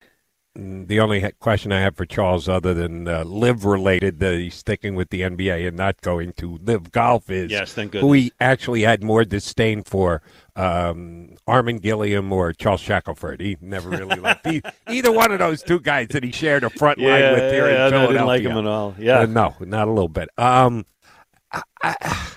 The 0.56 1.00
only 1.02 1.32
question 1.40 1.74
I 1.74 1.82
have 1.82 1.98
for 1.98 2.06
Charles, 2.06 2.48
other 2.48 2.74
than 2.74 3.06
uh, 3.06 3.24
live 3.26 3.66
related, 3.66 4.20
that 4.20 4.36
he's 4.36 4.56
sticking 4.56 4.96
with 4.96 5.10
the 5.10 5.22
NBA 5.22 5.68
and 5.68 5.76
not 5.76 6.00
going 6.00 6.32
to 6.34 6.58
live 6.64 6.94
golf, 6.94 7.30
is 7.30 7.52
Yes, 7.52 7.74
thank 7.74 7.94
who 7.94 8.00
goodness. 8.00 8.24
he 8.24 8.32
actually 8.40 8.82
had 8.84 9.04
more 9.04 9.26
disdain 9.26 9.84
for, 9.84 10.22
um, 10.56 11.36
Armen 11.46 11.78
Gilliam 11.80 12.32
or 12.32 12.54
Charles 12.54 12.80
Shackelford. 12.82 13.42
He 13.42 13.58
never 13.60 13.90
really 13.90 14.16
liked 14.20 14.48
e- 14.48 14.62
either 14.88 15.12
one 15.12 15.34
of 15.34 15.40
those 15.40 15.62
two 15.62 15.82
guys 15.82 16.08
that 16.12 16.24
he 16.24 16.32
shared 16.32 16.64
a 16.64 16.70
front 16.70 17.00
line 17.00 17.34
with 17.34 17.52
here 17.52 17.68
in 17.68 17.74
yeah, 17.76 17.86
I 17.86 17.90
Philadelphia. 17.90 18.08
didn't 18.14 18.28
like 18.28 18.42
him 18.44 18.58
at 18.58 18.66
all. 18.66 18.96
Yeah. 18.98 19.20
Uh, 19.20 19.26
no, 19.26 19.56
not 19.60 19.90
a 19.90 19.92
little 19.92 20.10
bit. 20.10 20.30
Um, 20.38 20.86
I, 21.52 21.62
I, 21.84 22.28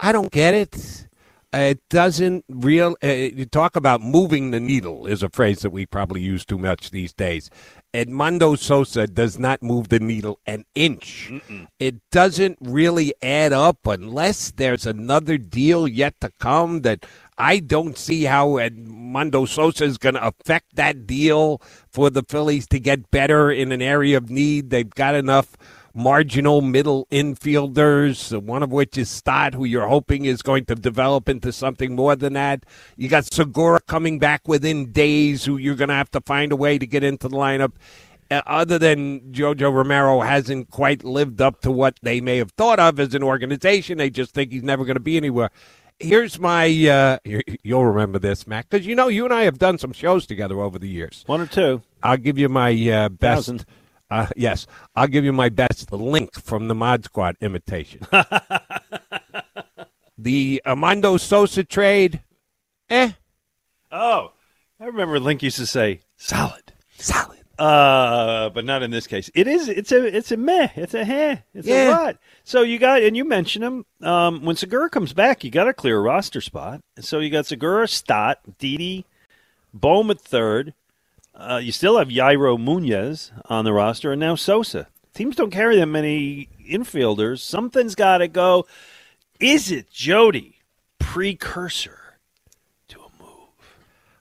I 0.00 0.12
don't 0.12 0.30
get 0.32 0.54
it. 0.54 1.06
It 1.54 1.80
doesn't 1.88 2.44
real. 2.48 2.96
Uh, 3.02 3.08
you 3.08 3.46
talk 3.46 3.76
about 3.76 4.00
moving 4.00 4.50
the 4.50 4.58
needle 4.58 5.06
is 5.06 5.22
a 5.22 5.28
phrase 5.28 5.60
that 5.60 5.70
we 5.70 5.86
probably 5.86 6.20
use 6.20 6.44
too 6.44 6.58
much 6.58 6.90
these 6.90 7.12
days. 7.12 7.48
Edmundo 7.94 8.58
Sosa 8.58 9.06
does 9.06 9.38
not 9.38 9.62
move 9.62 9.88
the 9.88 10.00
needle 10.00 10.40
an 10.46 10.64
inch. 10.74 11.30
It 11.78 11.96
doesn't 12.10 12.58
really 12.60 13.14
add 13.22 13.52
up 13.52 13.86
unless 13.86 14.50
there's 14.50 14.84
another 14.84 15.38
deal 15.38 15.86
yet 15.86 16.20
to 16.20 16.32
come 16.40 16.80
that 16.80 17.06
I 17.38 17.60
don't 17.60 17.96
see 17.96 18.24
how 18.24 18.54
Edmundo 18.54 19.46
Sosa 19.46 19.84
is 19.84 19.96
going 19.96 20.16
to 20.16 20.26
affect 20.26 20.74
that 20.74 21.06
deal 21.06 21.62
for 21.88 22.10
the 22.10 22.24
Phillies 22.28 22.66
to 22.68 22.80
get 22.80 23.12
better 23.12 23.48
in 23.52 23.70
an 23.70 23.80
area 23.80 24.16
of 24.16 24.28
need. 24.28 24.70
They've 24.70 24.90
got 24.90 25.14
enough 25.14 25.56
marginal 25.94 26.60
middle 26.60 27.06
infielders, 27.10 28.36
one 28.42 28.62
of 28.62 28.72
which 28.72 28.98
is 28.98 29.08
Stott, 29.08 29.54
who 29.54 29.64
you're 29.64 29.86
hoping 29.86 30.24
is 30.24 30.42
going 30.42 30.64
to 30.66 30.74
develop 30.74 31.28
into 31.28 31.52
something 31.52 31.94
more 31.94 32.16
than 32.16 32.32
that. 32.32 32.64
You 32.96 33.08
got 33.08 33.32
Segura 33.32 33.80
coming 33.80 34.18
back 34.18 34.46
within 34.48 34.90
days, 34.90 35.44
who 35.44 35.56
you're 35.56 35.76
going 35.76 35.88
to 35.88 35.94
have 35.94 36.10
to 36.10 36.20
find 36.20 36.52
a 36.52 36.56
way 36.56 36.78
to 36.78 36.86
get 36.86 37.04
into 37.04 37.28
the 37.28 37.36
lineup. 37.36 37.72
Uh, 38.30 38.40
other 38.46 38.78
than 38.78 39.20
Jojo 39.32 39.72
Romero 39.72 40.20
hasn't 40.20 40.70
quite 40.70 41.04
lived 41.04 41.40
up 41.40 41.60
to 41.60 41.70
what 41.70 41.98
they 42.02 42.20
may 42.20 42.38
have 42.38 42.50
thought 42.52 42.80
of 42.80 42.98
as 42.98 43.14
an 43.14 43.22
organization, 43.22 43.98
they 43.98 44.10
just 44.10 44.32
think 44.32 44.50
he's 44.50 44.62
never 44.62 44.84
going 44.84 44.96
to 44.96 45.00
be 45.00 45.16
anywhere. 45.16 45.50
Here's 46.00 46.40
my, 46.40 46.66
uh, 46.66 47.18
you'll 47.62 47.84
remember 47.84 48.18
this, 48.18 48.46
Mac, 48.48 48.68
because 48.68 48.84
you 48.84 48.96
know 48.96 49.06
you 49.06 49.24
and 49.24 49.32
I 49.32 49.42
have 49.42 49.58
done 49.58 49.78
some 49.78 49.92
shows 49.92 50.26
together 50.26 50.60
over 50.60 50.78
the 50.78 50.88
years. 50.88 51.22
One 51.26 51.40
or 51.40 51.46
two. 51.46 51.82
I'll 52.02 52.16
give 52.16 52.36
you 52.36 52.48
my 52.48 52.72
uh, 52.90 53.08
best. 53.10 53.46
Thousand. 53.46 53.66
Uh, 54.14 54.28
yes, 54.36 54.68
I'll 54.94 55.08
give 55.08 55.24
you 55.24 55.32
my 55.32 55.48
best 55.48 55.90
link 55.90 56.34
from 56.34 56.68
the 56.68 56.74
Mod 56.74 57.02
Squad 57.04 57.36
imitation. 57.40 58.06
the 60.16 60.62
Amando 60.64 61.18
Sosa 61.18 61.64
trade, 61.64 62.20
eh, 62.88 63.10
Oh, 63.90 64.30
I 64.78 64.84
remember 64.84 65.18
Link 65.18 65.42
used 65.42 65.56
to 65.56 65.66
say 65.66 66.00
solid, 66.16 66.72
solid. 66.96 67.40
uh, 67.58 68.50
but 68.50 68.64
not 68.64 68.84
in 68.84 68.92
this 68.92 69.08
case. 69.08 69.30
It 69.34 69.48
is. 69.48 69.68
It's 69.68 69.90
a. 69.90 70.16
It's 70.16 70.30
a 70.30 70.36
meh. 70.36 70.68
It's 70.76 70.94
a 70.94 71.04
heh. 71.04 71.38
It's 71.52 71.66
a 71.66 71.70
Yeah. 71.70 71.90
lot. 71.90 72.16
So 72.44 72.62
you 72.62 72.78
got, 72.78 73.02
and 73.02 73.16
you 73.16 73.24
mentioned 73.24 73.64
him. 73.64 73.84
Um, 74.00 74.44
when 74.44 74.54
Segura 74.54 74.90
comes 74.90 75.12
back, 75.12 75.42
you 75.42 75.50
got 75.50 75.64
to 75.64 75.74
clear 75.74 75.98
a 75.98 76.00
roster 76.00 76.40
spot. 76.40 76.82
So 77.00 77.18
you 77.18 77.30
got 77.30 77.46
Segura, 77.46 77.88
Stott, 77.88 78.38
Didi, 78.58 79.06
Bohm 79.72 80.10
at 80.12 80.20
third. 80.20 80.72
Uh, 81.34 81.60
you 81.62 81.72
still 81.72 81.98
have 81.98 82.08
Yairo 82.08 82.58
Munoz 82.58 83.32
on 83.46 83.64
the 83.64 83.72
roster, 83.72 84.12
and 84.12 84.20
now 84.20 84.34
Sosa. 84.36 84.86
Teams 85.14 85.36
don't 85.36 85.50
carry 85.50 85.76
that 85.76 85.86
many 85.86 86.48
infielders. 86.68 87.40
Something's 87.40 87.94
got 87.94 88.18
to 88.18 88.28
go. 88.28 88.66
Is 89.40 89.70
it 89.70 89.90
Didi 89.90 90.60
Gregorius? 91.00 92.03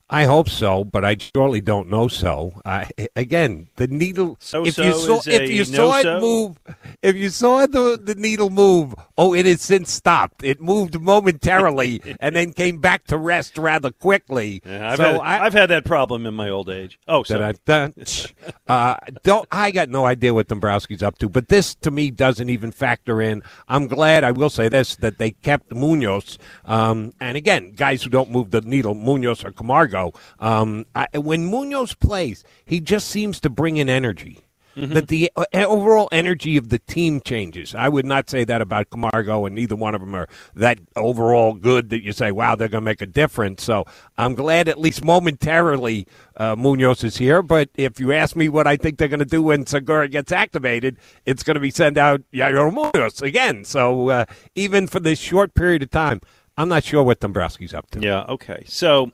I 0.10 0.26
hope 0.26 0.50
so, 0.50 0.84
but 0.84 1.06
I 1.06 1.16
surely 1.18 1.62
don't 1.62 1.90
know 1.90 2.08
so. 2.08 2.62
I 2.66 2.90
again, 3.16 3.70
the 3.78 3.88
needle. 3.88 4.38
So-so 4.40 4.68
if 4.68 4.78
you 4.78 4.94
saw, 4.94 5.22
if 5.26 5.50
you 5.50 5.64
saw 5.64 5.98
it 5.98 6.22
move, 6.22 6.60
if 7.02 7.16
you 7.16 7.30
saw 7.30 7.66
the 7.66 7.98
the 8.02 8.14
needle 8.16 8.50
move, 8.50 8.94
oh, 9.18 9.34
it 9.34 9.46
has 9.46 9.62
since 9.62 9.92
stopped. 9.92 10.44
It 10.44 10.62
moved 10.62 11.00
momentarily 11.00 12.02
and 12.20 12.36
then 12.36 12.52
came 12.52 12.80
back 12.80 13.06
to 13.06 13.18
rest 13.18 13.58
rather 13.58 13.92
quickly. 13.92 14.62
Yeah, 14.66 14.92
I've, 14.92 14.98
so 14.98 15.04
had, 15.04 15.22
I, 15.22 15.46
I've 15.46 15.54
had 15.54 15.70
that 15.70 15.86
problem 15.86 16.26
in 16.26 16.34
my 16.34 16.50
old 16.50 16.70
age. 16.70 17.00
Oh, 17.08 17.24
sorry. 17.24 17.56
Dun, 17.66 17.94
uh, 18.68 18.96
don't 19.24 19.48
I 19.52 19.72
got 19.72 19.88
no 19.90 20.06
idea 20.06 20.34
what 20.34 20.48
Dombrowski's 20.50 21.02
up 21.02 21.18
to, 21.20 21.30
but 21.30 21.48
this 21.48 21.76
to 21.76 21.92
me 21.92 22.12
doesn't 22.12 22.50
even 22.50 22.72
factor 22.72 23.22
in. 23.22 23.42
I'm 23.70 23.88
glad 23.88 24.26
I 24.26 24.32
will 24.32 24.50
say 24.50 24.68
this 24.68 24.98
that 24.98 25.18
they 25.18 25.32
kept 25.32 25.74
Munoz, 25.74 26.38
um, 26.66 27.14
and 27.22 27.38
again, 27.38 27.72
guys 27.72 28.04
who 28.04 28.10
don't 28.10 28.32
move 28.32 28.52
the 28.52 28.62
needle, 28.62 28.94
Munoz 28.94 29.46
or 29.46 29.52
Camargo. 29.52 29.93
Um, 30.40 30.86
I, 30.96 31.08
when 31.14 31.46
Munoz 31.46 31.94
plays, 31.94 32.44
he 32.66 32.80
just 32.80 33.08
seems 33.08 33.40
to 33.42 33.50
bring 33.50 33.78
in 33.78 33.90
energy. 33.90 34.44
That 34.76 35.08
the 35.08 35.32
uh, 35.36 35.46
overall 35.54 36.10
energy 36.12 36.58
of 36.58 36.70
the 36.70 36.80
team 36.80 37.22
changes. 37.22 37.76
I 37.76 37.90
would 37.90 38.08
not 38.08 38.28
say 38.28 38.44
that 38.46 38.60
about 38.60 38.90
Camargo, 38.90 39.46
and 39.46 39.54
neither 39.54 39.76
one 39.76 39.94
of 39.94 40.02
them 40.02 40.16
are 40.16 40.28
that 40.56 40.80
overall 40.96 41.54
good 41.54 41.92
that 41.92 42.02
you 42.02 42.12
say, 42.12 42.32
"Wow, 42.32 42.56
they're 42.56 42.70
going 42.70 42.82
to 42.82 42.86
make 42.86 43.00
a 43.00 43.06
difference." 43.06 43.64
So 43.64 43.86
I'm 44.18 44.34
glad, 44.34 44.68
at 44.68 44.80
least 44.80 45.04
momentarily, 45.06 46.08
uh, 46.38 46.56
Munoz 46.56 47.04
is 47.04 47.18
here. 47.18 47.44
But 47.44 47.70
if 47.76 48.00
you 48.00 48.14
ask 48.14 48.36
me 48.36 48.50
what 48.50 48.66
I 48.66 48.76
think 48.76 48.98
they're 48.98 49.08
going 49.08 49.20
to 49.20 49.26
do 49.26 49.44
when 49.44 49.68
Segura 49.68 50.08
gets 50.08 50.32
activated, 50.32 50.98
it's 51.28 51.44
going 51.44 51.54
to 51.54 51.62
be 51.62 51.70
send 51.70 52.00
out 52.00 52.24
Yairo 52.34 52.74
Munoz 52.74 53.22
again. 53.22 53.66
So 53.66 54.10
uh, 54.10 54.26
even 54.56 54.88
for 54.88 55.00
this 55.00 55.20
short 55.20 55.54
period 55.54 55.84
of 55.84 55.92
time, 55.92 56.20
I'm 56.58 56.70
not 56.70 56.84
sure 56.84 57.04
what 57.04 57.20
Dombrowski's 57.20 57.76
up 57.76 57.92
to. 57.92 58.00
Yeah, 58.00 58.24
okay. 58.24 58.64
So 58.66 59.12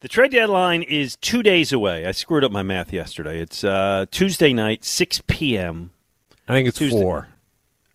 the 0.00 0.08
trade 0.08 0.32
deadline 0.32 0.82
is 0.82 1.16
two 1.16 1.42
days 1.42 1.72
away. 1.72 2.06
I 2.06 2.12
screwed 2.12 2.44
up 2.44 2.52
my 2.52 2.62
math 2.62 2.92
yesterday. 2.92 3.40
It's 3.40 3.64
uh, 3.64 4.06
Tuesday 4.10 4.52
night, 4.52 4.84
6 4.84 5.22
p.m. 5.26 5.90
I 6.48 6.52
think 6.54 6.68
it's 6.68 6.78
Tuesday. 6.78 7.00
four. 7.00 7.28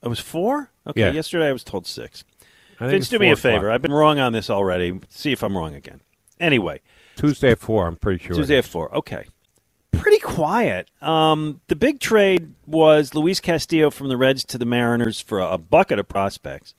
It 0.04 0.08
was 0.08 0.20
four? 0.20 0.70
Okay, 0.88 1.02
Yeah. 1.02 1.12
yesterday 1.12 1.48
I 1.50 1.52
was 1.52 1.64
told 1.64 1.88
six. 1.88 2.24
I 2.76 2.86
think 2.86 2.92
Vince, 2.92 3.10
do 3.10 3.20
me 3.20 3.32
a 3.32 3.36
favor. 3.36 3.58
o'clock. 3.58 3.74
I've 3.74 3.82
been 3.82 3.94
wrong 3.94 4.20
on 4.20 4.34
this 4.34 4.50
already. 4.50 5.00
See 5.10 5.32
if 5.32 5.42
I'm 5.44 5.58
wrong 5.58 5.74
again. 5.74 6.02
Anyway, 6.40 6.82
Tuesday 7.16 7.52
at 7.52 7.60
four. 7.60 7.88
I'm 7.88 7.96
pretty 7.96 8.24
sure. 8.24 8.36
Tuesday 8.36 8.58
at 8.58 8.66
four. 8.66 8.94
Okay. 8.96 9.26
Pretty 9.94 10.20
quiet. 10.20 10.92
Um, 11.02 11.62
the 11.68 11.76
big 11.76 12.00
trade 12.00 12.54
was 12.68 13.16
Luis 13.16 13.40
Castillo 13.40 13.90
from 13.90 14.10
the 14.10 14.18
Reds 14.18 14.44
to 14.46 14.58
the 14.58 14.66
Mariners 14.66 15.22
for 15.22 15.40
a, 15.40 15.54
a 15.54 15.58
bucket 15.58 15.98
of 16.00 16.08
prospects. 16.08 16.76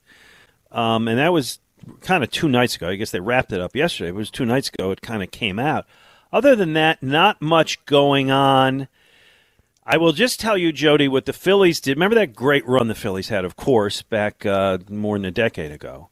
Um, 0.71 1.07
and 1.07 1.17
that 1.19 1.33
was 1.33 1.59
kind 2.01 2.23
of 2.23 2.31
two 2.31 2.49
nights 2.49 2.75
ago. 2.75 2.89
I 2.89 2.95
guess 2.95 3.11
they 3.11 3.19
wrapped 3.19 3.51
it 3.51 3.61
up 3.61 3.75
yesterday. 3.75 4.09
It 4.09 4.15
was 4.15 4.31
two 4.31 4.45
nights 4.45 4.69
ago. 4.69 4.91
It 4.91 5.01
kind 5.01 5.23
of 5.23 5.31
came 5.31 5.59
out. 5.59 5.85
Other 6.31 6.55
than 6.55 6.73
that, 6.73 7.01
not 7.01 7.41
much 7.41 7.83
going 7.85 8.29
on. 8.31 8.87
I 9.85 9.97
will 9.97 10.11
just 10.11 10.39
tell 10.39 10.57
you, 10.57 10.73
Jody, 10.73 11.07
what 11.07 11.25
the 11.25 11.33
Phillies 11.33 11.79
did. 11.79 11.95
Remember 11.95 12.15
that 12.15 12.35
great 12.35 12.67
run 12.67 12.89
the 12.89 12.95
Phillies 12.95 13.29
had, 13.29 13.45
of 13.45 13.55
course, 13.55 14.01
back 14.01 14.45
uh, 14.45 14.79
more 14.89 15.17
than 15.17 15.23
a 15.25 15.31
decade 15.31 15.71
ago. 15.71 16.09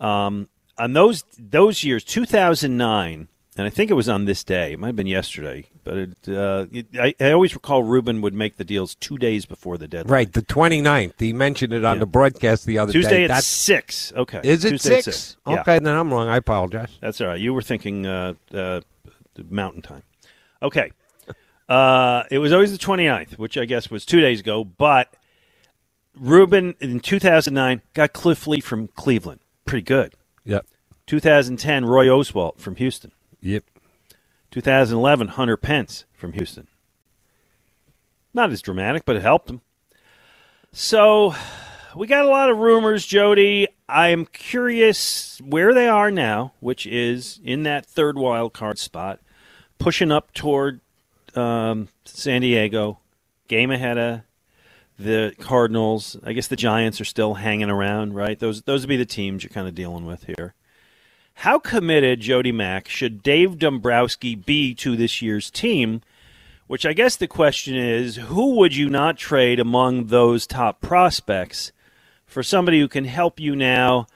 Um, 0.00 0.48
on 0.76 0.92
those 0.94 1.24
those 1.38 1.84
years, 1.84 2.02
2009, 2.02 3.28
and 3.56 3.66
I 3.66 3.70
think 3.70 3.90
it 3.90 3.94
was 3.94 4.08
on 4.08 4.24
this 4.24 4.42
day. 4.42 4.72
It 4.72 4.78
might 4.80 4.88
have 4.88 4.96
been 4.96 5.06
yesterday, 5.06 5.66
but 5.84 5.96
it, 5.96 6.10
uh, 6.28 6.66
it, 6.72 6.86
I, 6.98 7.14
I 7.20 7.30
always 7.32 7.54
recall 7.54 7.82
Ruben 7.82 8.20
would 8.20 8.34
make 8.34 8.56
the 8.56 8.64
deals 8.64 8.94
two 8.96 9.16
days 9.16 9.46
before 9.46 9.78
the 9.78 9.86
deadline. 9.86 10.12
Right, 10.12 10.32
the 10.32 10.42
29th. 10.42 11.20
He 11.20 11.32
mentioned 11.32 11.72
it 11.72 11.84
on 11.84 11.96
Yeah. 11.96 12.00
the 12.00 12.06
broadcast 12.06 12.66
the 12.66 12.78
other 12.78 12.92
Tuesday 12.92 13.18
day. 13.18 13.24
at 13.24 13.28
That's 13.28 13.46
six. 13.46 14.12
Okay, 14.16 14.40
is 14.42 14.64
it 14.64 14.70
Tuesday 14.70 14.98
at 14.98 15.04
six? 15.04 15.36
Yeah. 15.46 15.60
Okay, 15.60 15.78
then 15.78 15.94
I'm 15.94 16.12
wrong. 16.12 16.28
I 16.28 16.36
apologize. 16.38 16.90
That's 17.00 17.20
all 17.20 17.28
right. 17.28 17.40
You 17.40 17.54
were 17.54 17.62
thinking 17.62 18.06
uh, 18.06 18.34
uh, 18.52 18.80
mountain 19.50 19.82
time. 19.82 20.02
Okay. 20.62 20.90
Uh, 21.68 22.24
it 22.30 22.38
was 22.38 22.52
always 22.52 22.72
the 22.72 22.78
29th, 22.78 23.38
which 23.38 23.56
I 23.56 23.64
guess 23.64 23.90
was 23.90 24.04
two 24.04 24.20
days 24.20 24.40
ago, 24.40 24.64
but 24.64 25.14
Ruben 26.14 26.74
in 26.80 27.00
2009 27.00 27.82
got 27.94 28.12
Cliff 28.12 28.46
Lee 28.46 28.60
from 28.60 28.88
Cleveland. 28.88 29.40
Pretty 29.64 29.82
good. 29.82 30.14
Yep. 30.44 30.66
2010, 31.06 31.84
Roy 31.84 32.06
Oswalt 32.06 32.58
from 32.58 32.76
Houston. 32.76 33.12
Yep. 33.44 33.64
2011, 34.52 35.28
Hunter 35.28 35.58
Pence 35.58 36.06
from 36.14 36.32
Houston. 36.32 36.66
Not 38.32 38.50
as 38.50 38.62
dramatic, 38.62 39.04
but 39.04 39.16
it 39.16 39.22
helped 39.22 39.50
him. 39.50 39.60
So 40.72 41.34
we 41.94 42.06
got 42.06 42.24
a 42.24 42.28
lot 42.28 42.50
of 42.50 42.56
rumors, 42.56 43.04
Jody. 43.04 43.68
I'm 43.86 44.24
curious 44.24 45.40
where 45.44 45.74
they 45.74 45.86
are 45.86 46.10
now, 46.10 46.54
which 46.60 46.86
is 46.86 47.38
in 47.44 47.64
that 47.64 47.84
third 47.84 48.16
wild 48.16 48.54
card 48.54 48.78
spot, 48.78 49.20
pushing 49.78 50.10
up 50.10 50.32
toward 50.32 50.80
um, 51.34 51.88
San 52.06 52.40
Diego, 52.40 52.98
game 53.46 53.70
ahead 53.70 53.98
of 53.98 54.20
the 54.98 55.34
Cardinals. 55.38 56.16
I 56.24 56.32
guess 56.32 56.48
the 56.48 56.56
Giants 56.56 56.98
are 56.98 57.04
still 57.04 57.34
hanging 57.34 57.70
around, 57.70 58.14
right? 58.14 58.38
Those 58.38 58.62
those 58.62 58.80
would 58.82 58.88
be 58.88 58.96
the 58.96 59.04
teams 59.04 59.44
you're 59.44 59.50
kind 59.50 59.68
of 59.68 59.74
dealing 59.74 60.06
with 60.06 60.24
here. 60.24 60.54
How 61.34 61.58
committed, 61.58 62.20
Jody 62.20 62.52
Mack, 62.52 62.88
should 62.88 63.22
Dave 63.22 63.58
Dombrowski 63.58 64.34
be 64.34 64.74
to 64.76 64.96
this 64.96 65.20
year's 65.20 65.50
team? 65.50 66.00
Which 66.66 66.86
I 66.86 66.94
guess 66.94 67.16
the 67.16 67.26
question 67.26 67.76
is, 67.76 68.16
who 68.16 68.56
would 68.56 68.74
you 68.74 68.88
not 68.88 69.18
trade 69.18 69.60
among 69.60 70.06
those 70.06 70.46
top 70.46 70.80
prospects 70.80 71.72
for 72.24 72.42
somebody 72.42 72.80
who 72.80 72.88
can 72.88 73.04
help 73.04 73.38
you 73.38 73.54
now? 73.54 74.06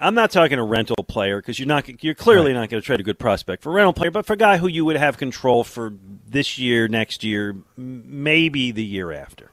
I'm 0.00 0.14
not 0.14 0.32
talking 0.32 0.58
a 0.58 0.64
rental 0.64 1.04
player 1.04 1.40
because 1.40 1.58
you're 1.58 1.68
not 1.68 2.02
you're 2.02 2.14
clearly 2.14 2.52
right. 2.52 2.60
not 2.60 2.70
going 2.70 2.80
to 2.80 2.86
trade 2.86 3.00
a 3.00 3.04
good 3.04 3.18
prospect 3.18 3.62
for 3.62 3.70
a 3.70 3.74
rental 3.74 3.92
player, 3.92 4.10
but 4.10 4.26
for 4.26 4.32
a 4.32 4.36
guy 4.36 4.56
who 4.56 4.66
you 4.66 4.84
would 4.84 4.96
have 4.96 5.18
control 5.18 5.62
for 5.62 5.92
this 6.26 6.58
year, 6.58 6.88
next 6.88 7.22
year, 7.22 7.54
maybe 7.76 8.72
the 8.72 8.84
year 8.84 9.12
after 9.12 9.52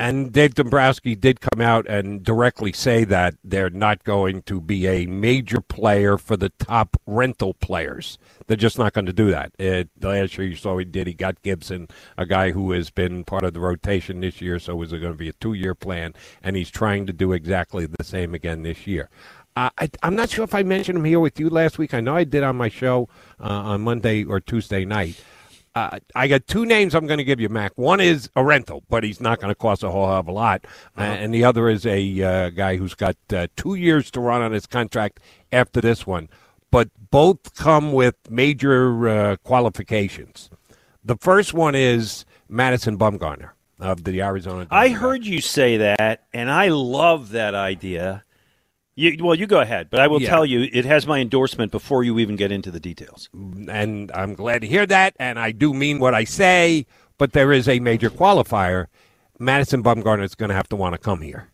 and 0.00 0.32
Dave 0.32 0.54
Dombrowski 0.54 1.14
did 1.14 1.42
come 1.42 1.60
out 1.60 1.86
and 1.86 2.22
directly 2.22 2.72
say 2.72 3.04
that 3.04 3.34
they're 3.44 3.68
not 3.68 4.02
going 4.02 4.40
to 4.42 4.58
be 4.58 4.86
a 4.86 5.04
major 5.04 5.60
player 5.60 6.16
for 6.16 6.38
the 6.38 6.48
top 6.48 6.96
rental 7.06 7.52
players. 7.52 8.16
They're 8.46 8.56
just 8.56 8.78
not 8.78 8.94
going 8.94 9.04
to 9.04 9.12
do 9.12 9.30
that. 9.30 9.52
It, 9.58 9.90
last 10.00 10.38
year 10.38 10.46
you 10.46 10.56
saw 10.56 10.78
he 10.78 10.86
did. 10.86 11.06
He 11.06 11.12
got 11.12 11.42
Gibson, 11.42 11.86
a 12.16 12.24
guy 12.24 12.52
who 12.52 12.72
has 12.72 12.88
been 12.88 13.24
part 13.24 13.44
of 13.44 13.52
the 13.52 13.60
rotation 13.60 14.20
this 14.20 14.40
year, 14.40 14.58
so 14.58 14.74
was 14.74 14.90
it 14.94 15.00
going 15.00 15.12
to 15.12 15.18
be 15.18 15.28
a 15.28 15.34
two-year 15.34 15.74
plan? 15.74 16.14
And 16.42 16.56
he's 16.56 16.70
trying 16.70 17.04
to 17.04 17.12
do 17.12 17.32
exactly 17.32 17.84
the 17.84 18.02
same 18.02 18.34
again 18.34 18.62
this 18.62 18.86
year. 18.86 19.10
I, 19.54 19.90
am 20.02 20.16
not 20.16 20.30
sure 20.30 20.44
if 20.44 20.54
I 20.54 20.62
mentioned 20.62 20.96
him 20.96 21.04
here 21.04 21.20
with 21.20 21.38
you 21.38 21.50
last 21.50 21.76
week. 21.76 21.92
I 21.92 22.00
know 22.00 22.16
I 22.16 22.24
did 22.24 22.42
on 22.42 22.56
my 22.56 22.70
show 22.70 23.10
uh, 23.38 23.48
on 23.48 23.82
Monday 23.82 24.24
or 24.24 24.40
Tuesday 24.40 24.86
night. 24.86 25.22
Uh, 25.74 25.98
I 26.16 26.26
got 26.26 26.46
two 26.48 26.66
names 26.66 26.94
I'm 26.94 27.06
going 27.06 27.18
to 27.18 27.24
give 27.24 27.40
you, 27.40 27.48
Mac. 27.48 27.72
One 27.78 28.00
is 28.00 28.28
a 28.34 28.42
rental, 28.42 28.82
but 28.88 29.04
he's 29.04 29.20
not 29.20 29.40
going 29.40 29.50
to 29.50 29.54
cost 29.54 29.84
a 29.84 29.90
whole 29.90 30.06
hell 30.06 30.18
of 30.18 30.28
a 30.28 30.32
lot. 30.32 30.64
Uh-huh. 30.96 31.02
and 31.02 31.32
the 31.32 31.44
other 31.44 31.68
is 31.68 31.86
a 31.86 32.22
uh, 32.22 32.50
guy 32.50 32.76
who's 32.76 32.94
got 32.94 33.16
uh, 33.32 33.46
two 33.56 33.76
years 33.76 34.10
to 34.12 34.20
run 34.20 34.42
on 34.42 34.52
his 34.52 34.66
contract 34.66 35.20
after 35.52 35.80
this 35.80 36.06
one. 36.06 36.28
But 36.72 36.90
both 37.10 37.54
come 37.54 37.92
with 37.92 38.16
major 38.28 39.08
uh, 39.08 39.36
qualifications. 39.36 40.50
The 41.04 41.16
first 41.16 41.54
one 41.54 41.74
is 41.74 42.24
Madison 42.48 42.98
Bumgarner 42.98 43.50
of 43.78 44.04
the 44.04 44.20
Arizona. 44.22 44.66
I 44.70 44.88
heard 44.88 45.24
you 45.24 45.40
say 45.40 45.76
that, 45.78 46.24
and 46.32 46.50
I 46.50 46.68
love 46.68 47.30
that 47.30 47.54
idea. 47.54 48.24
You, 48.96 49.16
well, 49.24 49.34
you 49.34 49.46
go 49.46 49.60
ahead, 49.60 49.88
but 49.88 50.00
I 50.00 50.08
will 50.08 50.20
yeah. 50.20 50.28
tell 50.28 50.44
you 50.44 50.68
it 50.72 50.84
has 50.84 51.06
my 51.06 51.20
endorsement 51.20 51.72
before 51.72 52.04
you 52.04 52.18
even 52.18 52.36
get 52.36 52.52
into 52.52 52.70
the 52.70 52.80
details. 52.80 53.28
And 53.32 54.10
I'm 54.12 54.34
glad 54.34 54.60
to 54.62 54.66
hear 54.66 54.84
that, 54.86 55.14
and 55.18 55.38
I 55.38 55.52
do 55.52 55.72
mean 55.72 56.00
what 56.00 56.14
I 56.14 56.24
say, 56.24 56.86
but 57.16 57.32
there 57.32 57.52
is 57.52 57.68
a 57.68 57.80
major 57.80 58.10
qualifier. 58.10 58.86
Madison 59.38 59.82
Bumgarner 59.82 60.24
is 60.24 60.34
going 60.34 60.50
to 60.50 60.54
have 60.54 60.68
to 60.68 60.76
want 60.76 60.94
to 60.94 60.98
come 60.98 61.22
here. 61.22 61.48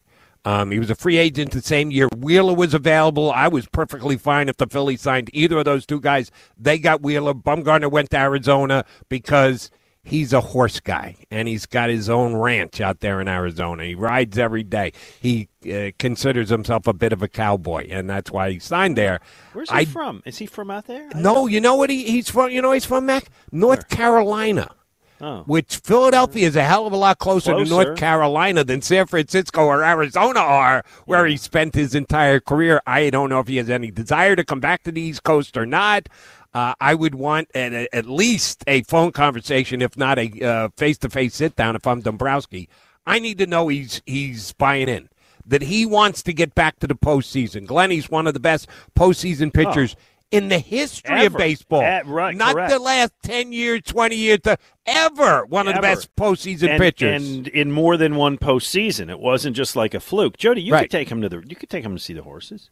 Um, 0.44 0.70
he 0.70 0.78
was 0.78 0.90
a 0.90 0.94
free 0.94 1.18
agent 1.18 1.50
the 1.50 1.60
same 1.60 1.90
year. 1.90 2.08
Wheeler 2.16 2.54
was 2.54 2.72
available. 2.72 3.30
I 3.32 3.48
was 3.48 3.66
perfectly 3.66 4.16
fine 4.16 4.48
if 4.48 4.56
the 4.56 4.66
Phillies 4.66 5.02
signed 5.02 5.30
either 5.32 5.58
of 5.58 5.64
those 5.64 5.86
two 5.86 6.00
guys. 6.00 6.30
They 6.56 6.78
got 6.78 7.02
Wheeler. 7.02 7.34
Bumgarner 7.34 7.90
went 7.90 8.10
to 8.10 8.16
Arizona 8.16 8.84
because– 9.08 9.70
he's 10.06 10.32
a 10.32 10.40
horse 10.40 10.80
guy 10.80 11.16
and 11.30 11.48
he's 11.48 11.66
got 11.66 11.90
his 11.90 12.08
own 12.08 12.34
ranch 12.36 12.80
out 12.80 13.00
there 13.00 13.20
in 13.20 13.28
Arizona. 13.28 13.84
He 13.84 13.94
rides 13.94 14.38
every 14.38 14.62
day. 14.62 14.92
He 15.20 15.48
uh, 15.70 15.90
considers 15.98 16.48
himself 16.48 16.86
a 16.86 16.94
bit 16.94 17.12
of 17.12 17.22
a 17.22 17.28
cowboy, 17.28 17.88
and 17.90 18.08
that's 18.08 18.30
why 18.30 18.52
he 18.52 18.58
signed 18.58 18.96
there. 18.96 19.20
Where's 19.52 19.68
he 19.68 19.76
I, 19.76 19.84
from? 19.84 20.22
Is 20.24 20.38
he 20.38 20.46
from 20.46 20.70
out 20.70 20.86
there? 20.86 21.08
no, 21.14 21.46
you 21.46 21.60
know 21.60 21.74
what 21.74 21.90
he, 21.90 22.04
he's 22.04 22.30
from? 22.30 22.50
You 22.50 22.62
know 22.62 22.72
he's 22.72 22.84
from 22.84 23.06
Mac 23.06 23.28
North 23.50 23.84
Where? 23.90 23.96
Carolina. 23.96 24.70
Oh. 25.18 25.44
Which 25.46 25.76
Philadelphia 25.78 26.46
is 26.46 26.56
a 26.56 26.62
hell 26.62 26.86
of 26.86 26.92
a 26.92 26.96
lot 26.96 27.18
closer, 27.18 27.52
closer, 27.52 27.64
to 27.64 27.70
North 27.70 27.98
Carolina 27.98 28.64
than 28.64 28.82
San 28.82 29.06
Francisco 29.06 29.62
or 29.64 29.82
Arizona 29.82 30.40
are, 30.40 30.84
where 31.06 31.26
yeah. 31.26 31.32
he 31.32 31.36
spent 31.38 31.74
his 31.74 31.94
entire 31.94 32.38
career. 32.38 32.82
I 32.86 33.08
don't 33.08 33.30
know 33.30 33.40
if 33.40 33.48
he 33.48 33.56
has 33.56 33.70
any 33.70 33.90
desire 33.90 34.36
to 34.36 34.44
come 34.44 34.60
back 34.60 34.82
to 34.82 34.92
the 34.92 35.00
East 35.00 35.22
Coast 35.22 35.56
or 35.56 35.64
not. 35.64 36.10
Uh, 36.56 36.74
I 36.80 36.94
would 36.94 37.14
want 37.14 37.50
at, 37.54 37.74
at, 37.74 38.06
least 38.06 38.64
a 38.66 38.82
phone 38.84 39.12
conversation, 39.12 39.82
if 39.82 39.94
not 39.94 40.18
a 40.18 40.70
face 40.78 40.96
to 40.98 41.10
face 41.10 41.34
sit 41.34 41.54
down. 41.54 41.76
If 41.76 41.86
I'm 41.86 42.00
Dombrowski, 42.00 42.70
I 43.04 43.18
need 43.18 43.36
to 43.38 43.46
know 43.46 43.68
he's 43.68 44.00
he's 44.06 44.54
buying 44.54 44.88
in, 44.88 45.10
that 45.44 45.60
he 45.60 45.84
wants 45.84 46.22
to 46.22 46.32
get 46.32 46.54
back 46.54 46.78
to 46.78 46.86
the 46.86 46.94
postseason. 46.94 47.66
Glenny's 47.66 48.08
one 48.08 48.26
of 48.26 48.32
the 48.32 48.40
best 48.40 48.68
postseason 48.98 49.52
pitchers. 49.52 49.96
Oh. 49.98 50.02
In 50.32 50.48
the 50.48 50.58
history 50.58 51.14
ever. 51.14 51.36
of 51.36 51.38
baseball, 51.38 51.82
At, 51.82 52.04
right, 52.06 52.36
not 52.36 52.54
correct. 52.54 52.72
the 52.72 52.80
last 52.80 53.12
ten 53.22 53.52
years, 53.52 53.82
twenty 53.82 54.16
years, 54.16 54.40
to 54.40 54.56
ever 54.84 55.44
one 55.46 55.68
ever. 55.68 55.76
of 55.76 55.82
the 55.82 55.86
best 55.86 56.16
postseason 56.16 56.70
and, 56.70 56.80
pitchers, 56.80 57.22
and 57.22 57.46
in 57.46 57.70
more 57.70 57.96
than 57.96 58.16
one 58.16 58.36
postseason. 58.36 59.08
It 59.08 59.20
wasn't 59.20 59.54
just 59.54 59.76
like 59.76 59.94
a 59.94 60.00
fluke. 60.00 60.36
Jody, 60.36 60.62
you 60.62 60.72
right. 60.72 60.82
could 60.82 60.90
take 60.90 61.10
him 61.10 61.20
to 61.20 61.28
the, 61.28 61.44
you 61.46 61.54
could 61.54 61.70
take 61.70 61.84
him 61.84 61.94
to 61.94 62.02
see 62.02 62.12
the 62.14 62.24
horses. 62.24 62.70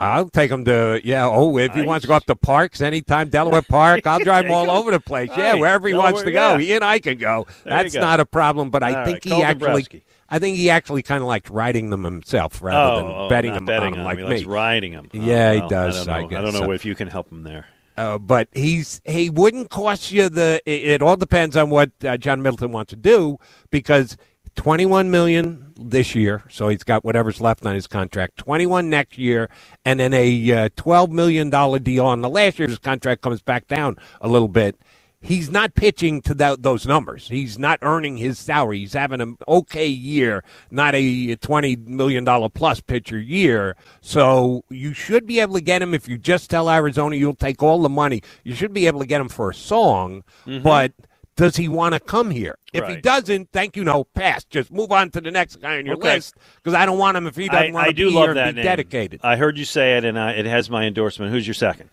I'll 0.00 0.30
take 0.30 0.50
him 0.50 0.64
to 0.64 1.00
yeah. 1.04 1.28
Oh, 1.28 1.58
if 1.58 1.68
nice. 1.68 1.80
he 1.80 1.86
wants 1.86 2.02
to 2.04 2.08
go 2.08 2.14
up 2.14 2.24
to 2.24 2.34
parks 2.34 2.80
anytime, 2.80 3.28
Delaware 3.28 3.60
Park, 3.60 4.06
I'll 4.06 4.18
drive 4.18 4.46
him 4.46 4.52
all 4.52 4.70
over 4.78 4.90
the 4.90 5.00
place. 5.00 5.28
Yeah, 5.36 5.54
wherever 5.54 5.86
he 5.86 5.92
Delaware, 5.92 6.12
wants 6.12 6.24
to 6.24 6.32
go, 6.32 6.52
yeah. 6.52 6.58
he 6.58 6.72
and 6.72 6.84
I 6.84 6.98
can 6.98 7.18
go. 7.18 7.46
There 7.64 7.74
That's 7.74 7.94
go. 7.94 8.00
not 8.00 8.18
a 8.18 8.24
problem. 8.24 8.70
But 8.70 8.82
I 8.82 9.04
think 9.04 9.26
right. 9.26 9.34
he 9.34 9.42
actually, 9.42 10.02
I 10.30 10.38
think 10.38 10.56
he 10.56 10.70
actually 10.70 11.02
kind 11.02 11.20
of 11.20 11.28
liked 11.28 11.50
riding 11.50 11.90
them 11.90 12.04
himself 12.04 12.62
rather 12.62 12.92
oh, 12.92 12.96
than 12.96 13.14
oh, 13.14 13.28
betting 13.28 13.52
them 13.52 13.66
betting 13.66 13.92
on, 13.92 13.98
him 14.00 14.04
like 14.04 14.18
he 14.18 14.24
me. 14.24 14.44
riding 14.44 14.92
them. 14.92 15.10
Oh, 15.12 15.18
yeah, 15.18 15.52
well, 15.52 15.62
he 15.62 15.68
does. 15.68 16.08
I 16.08 16.20
don't 16.20 16.30
know, 16.30 16.38
I 16.38 16.42
don't 16.42 16.54
know 16.54 16.60
so. 16.60 16.70
if 16.72 16.86
you 16.86 16.94
can 16.94 17.08
help 17.08 17.30
him 17.30 17.42
there. 17.42 17.66
Uh, 17.98 18.16
but 18.16 18.48
he's 18.52 19.02
he 19.04 19.28
wouldn't 19.28 19.68
cost 19.68 20.10
you 20.10 20.30
the. 20.30 20.62
It, 20.64 20.84
it 20.88 21.02
all 21.02 21.16
depends 21.16 21.54
on 21.58 21.68
what 21.68 21.90
uh, 22.02 22.16
John 22.16 22.40
Middleton 22.40 22.72
wants 22.72 22.88
to 22.90 22.96
do 22.96 23.36
because 23.70 24.16
21 24.56 25.10
million 25.10 25.72
this 25.80 26.14
year, 26.14 26.44
so 26.48 26.68
he's 26.68 26.84
got 26.84 27.04
whatever's 27.04 27.40
left 27.40 27.64
on 27.64 27.74
his 27.74 27.86
contract. 27.86 28.36
21 28.36 28.90
next 28.90 29.18
year, 29.18 29.48
and 29.84 30.00
then 30.00 30.12
a 30.12 30.52
uh, 30.52 30.68
12 30.76 31.10
million 31.10 31.50
dollar 31.50 31.78
deal 31.78 32.06
on 32.06 32.20
the 32.20 32.28
last 32.28 32.58
year's 32.58 32.78
contract 32.78 33.22
comes 33.22 33.42
back 33.42 33.66
down 33.66 33.96
a 34.20 34.28
little 34.28 34.48
bit. 34.48 34.78
He's 35.22 35.50
not 35.50 35.74
pitching 35.74 36.22
to 36.22 36.34
that, 36.34 36.62
those 36.62 36.86
numbers. 36.86 37.28
He's 37.28 37.58
not 37.58 37.78
earning 37.82 38.16
his 38.16 38.38
salary. 38.38 38.78
He's 38.78 38.94
having 38.94 39.20
an 39.20 39.36
okay 39.46 39.86
year, 39.86 40.42
not 40.70 40.94
a 40.94 41.36
20 41.36 41.76
million 41.76 42.24
dollar 42.24 42.48
plus 42.48 42.80
pitcher 42.80 43.18
year. 43.18 43.76
So 44.00 44.64
you 44.70 44.94
should 44.94 45.26
be 45.26 45.40
able 45.40 45.54
to 45.54 45.60
get 45.60 45.82
him 45.82 45.92
if 45.92 46.08
you 46.08 46.16
just 46.16 46.48
tell 46.48 46.70
Arizona 46.70 47.16
you'll 47.16 47.34
take 47.34 47.62
all 47.62 47.82
the 47.82 47.90
money. 47.90 48.22
You 48.44 48.54
should 48.54 48.72
be 48.72 48.86
able 48.86 49.00
to 49.00 49.06
get 49.06 49.20
him 49.20 49.28
for 49.28 49.50
a 49.50 49.54
song, 49.54 50.22
mm-hmm. 50.46 50.62
but 50.62 50.92
does 51.40 51.56
he 51.56 51.68
want 51.68 51.94
to 51.94 52.00
come 52.00 52.30
here? 52.30 52.58
If 52.74 52.82
right. 52.82 52.96
he 52.96 53.00
doesn't, 53.00 53.50
thank 53.50 53.74
you, 53.74 53.82
no, 53.82 54.04
pass. 54.04 54.44
Just 54.44 54.70
move 54.70 54.92
on 54.92 55.10
to 55.12 55.22
the 55.22 55.30
next 55.30 55.56
guy 55.56 55.78
on 55.78 55.86
your 55.86 55.94
okay. 55.94 56.16
list 56.16 56.34
because 56.56 56.74
I 56.74 56.84
don't 56.84 56.98
want 56.98 57.16
him 57.16 57.26
if 57.26 57.34
he 57.34 57.48
doesn't 57.48 57.70
I, 57.70 57.72
want 57.72 57.88
to 57.88 57.94
be 57.94 58.10
here 58.10 58.36
and 58.36 58.56
be 58.56 58.62
dedicated. 58.62 59.20
I 59.22 59.36
heard 59.36 59.56
you 59.56 59.64
say 59.64 59.96
it, 59.96 60.04
and 60.04 60.18
I, 60.18 60.32
it 60.32 60.44
has 60.44 60.68
my 60.68 60.84
endorsement. 60.84 61.32
Who's 61.32 61.46
your 61.46 61.54
second? 61.54 61.88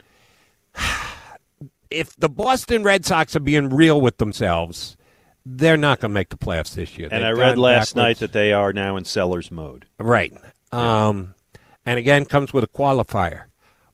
if 1.89 2.13
the 2.17 2.27
Boston 2.27 2.83
Red 2.83 3.05
Sox 3.05 3.37
are 3.37 3.39
being 3.39 3.69
real 3.69 4.01
with 4.01 4.17
themselves, 4.17 4.97
they're 5.45 5.77
not 5.77 6.01
going 6.01 6.11
to 6.11 6.13
make 6.13 6.27
the 6.27 6.37
playoffs 6.37 6.75
this 6.75 6.97
year. 6.97 7.07
And 7.09 7.23
They've 7.23 7.29
I 7.29 7.39
read 7.39 7.57
last 7.57 7.95
backwards. 7.95 7.95
night 7.95 8.19
that 8.19 8.33
they 8.33 8.51
are 8.51 8.73
now 8.73 8.97
in 8.97 9.05
seller's 9.05 9.49
mode. 9.49 9.85
Right. 9.97 10.33
Yeah. 10.73 11.07
Um, 11.07 11.35
and 11.85 11.97
again, 11.97 12.25
comes 12.25 12.51
with 12.51 12.65
a 12.65 12.67
qualifier. 12.67 13.43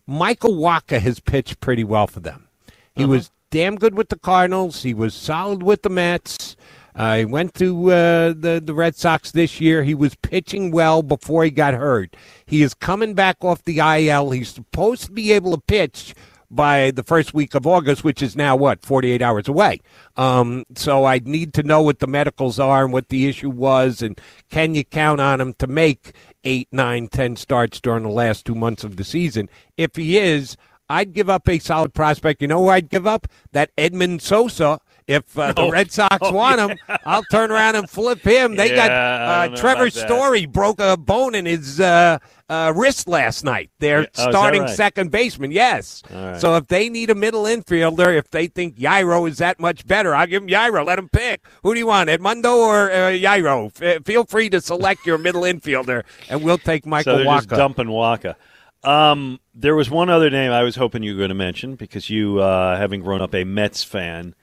Michael 0.08 0.56
Wacha 0.56 1.00
has 1.00 1.20
pitched 1.20 1.60
pretty 1.60 1.84
well 1.84 2.08
for 2.08 2.22
them. 2.22 2.48
He 2.96 3.04
uh-huh. 3.04 3.12
was 3.12 3.32
damn 3.54 3.76
good 3.76 3.94
with 3.94 4.10
the 4.10 4.18
Cardinals. 4.18 4.82
He 4.82 4.96
was 4.96 5.14
solid 5.14 5.62
with 5.62 5.84
the 5.84 5.90
Mets. 5.90 6.56
Uh, 6.96 7.18
he 7.18 7.26
went 7.26 7.54
to 7.54 7.92
uh, 7.92 8.34
the 8.36 8.60
the 8.64 8.74
Red 8.74 8.96
Sox 8.96 9.32
this 9.32 9.62
year. 9.62 9.84
He 9.84 9.94
was 9.94 10.16
pitching 10.16 10.72
well 10.72 11.04
before 11.04 11.44
he 11.44 11.52
got 11.52 11.76
hurt. 11.76 12.16
He 12.48 12.64
is 12.64 12.74
coming 12.74 13.14
back 13.14 13.38
off 13.44 13.64
the 13.64 13.78
IL. 13.78 14.32
He's 14.32 14.50
supposed 14.50 15.06
to 15.06 15.12
be 15.12 15.32
able 15.32 15.52
to 15.52 15.62
pitch 15.62 16.16
by 16.50 16.90
the 16.92 17.04
first 17.04 17.36
week 17.36 17.54
of 17.54 17.68
August, 17.68 18.04
which 18.04 18.24
is 18.24 18.36
now 18.36 18.56
what 18.56 18.84
48 18.84 19.22
hours 19.22 19.48
away. 19.48 19.80
Um, 20.18 20.66
so 20.76 21.06
I 21.06 21.20
need 21.24 21.54
to 21.54 21.64
know 21.64 21.82
what 21.84 22.00
the 22.00 22.08
medicals 22.08 22.60
are 22.60 22.84
and 22.84 22.94
what 22.94 23.10
the 23.10 23.28
issue 23.28 23.52
was, 23.52 24.02
and 24.02 24.20
can 24.50 24.74
you 24.74 24.84
count 24.84 25.22
on 25.22 25.40
him 25.40 25.54
to 25.56 25.68
make 25.68 26.14
eight, 26.44 26.70
nine, 26.72 27.08
ten 27.08 27.36
starts 27.36 27.80
during 27.80 28.04
the 28.04 28.10
last 28.10 28.46
two 28.46 28.56
months 28.56 28.84
of 28.84 28.98
the 28.98 29.04
season? 29.04 29.48
If 29.78 29.96
he 29.96 30.18
is, 30.18 30.58
I'd 30.90 31.14
give 31.14 31.30
up 31.30 31.48
a 31.48 31.60
solid 31.60 31.94
prospect. 31.94 32.42
You 32.42 32.48
know 32.48 32.60
who 32.60 32.70
I'd 32.70 32.90
give 32.90 33.08
up? 33.08 33.28
That 33.52 33.72
Edmund 33.78 34.22
Sosa 34.22 34.80
If 35.08 35.38
uh, 35.38 35.52
the 35.54 35.62
Oh, 35.64 35.70
Red 35.72 35.92
Sox 35.92 36.18
oh, 36.22 36.32
want 36.32 36.60
him, 36.60 36.78
I'll 37.06 37.24
turn 37.32 37.52
around 37.52 37.76
and 37.76 37.90
flip 37.90 38.22
him. 38.22 38.56
They 38.56 38.70
Yeah, 38.70 38.88
got 38.88 39.52
uh, 39.52 39.56
Trevor. 39.56 39.90
Story 39.90 40.46
broke 40.46 40.80
a 40.80 40.96
bone 40.96 41.36
in 41.36 41.46
his 41.46 41.80
uh, 41.82 42.20
uh, 42.50 42.72
wrist 42.76 43.08
last 43.10 43.44
night. 43.44 43.70
They're 43.80 44.02
Yeah, 44.02 44.08
oh, 44.20 44.30
starting 44.32 44.62
right? 44.62 44.70
second 44.70 45.12
baseman. 45.12 45.52
Yes. 45.52 46.04
Right. 46.10 46.40
So 46.40 46.56
if 46.56 46.68
they 46.68 46.88
need 46.90 47.10
a 47.10 47.16
middle 47.16 47.44
infielder, 47.44 48.18
if 48.18 48.30
they 48.30 48.48
think 48.48 48.78
Yairo 48.78 49.28
is 49.28 49.40
that 49.40 49.60
much 49.60 49.86
better, 49.86 50.16
I'll 50.16 50.28
give 50.28 50.44
him 50.44 50.50
Yairo. 50.50 50.86
Let 50.86 51.00
him 51.00 51.10
pick. 51.10 51.46
Who 51.64 51.74
do 51.74 51.80
you 51.80 51.88
want, 51.88 52.10
Edmundo 52.10 52.56
or 52.56 52.90
uh, 52.92 52.96
Yairo? 53.12 53.72
F- 53.82 54.06
feel 54.06 54.24
free 54.26 54.50
to 54.52 54.62
select 54.62 55.06
your 55.06 55.18
middle 55.18 55.42
infielder, 55.42 56.04
and 56.30 56.44
we'll 56.44 56.58
take 56.58 56.86
Michael 56.86 57.14
so 57.14 57.18
they're 57.18 57.26
just 57.26 57.50
dumping 57.50 57.88
Wacha. 57.88 58.36
Um, 58.84 59.40
there 59.56 59.76
was 59.76 59.90
one 59.90 60.10
other 60.10 60.30
name 60.30 60.52
I 60.52 60.64
was 60.64 60.76
hoping 60.76 61.04
you 61.04 61.14
were 61.14 61.18
going 61.20 61.30
to 61.30 61.36
mention 61.36 61.76
because 61.76 62.10
you, 62.10 62.40
uh, 62.40 62.78
having 62.78 63.02
grown 63.02 63.22
up 63.22 63.34
a 63.34 63.44
Mets 63.44 63.84
fan, 63.84 64.36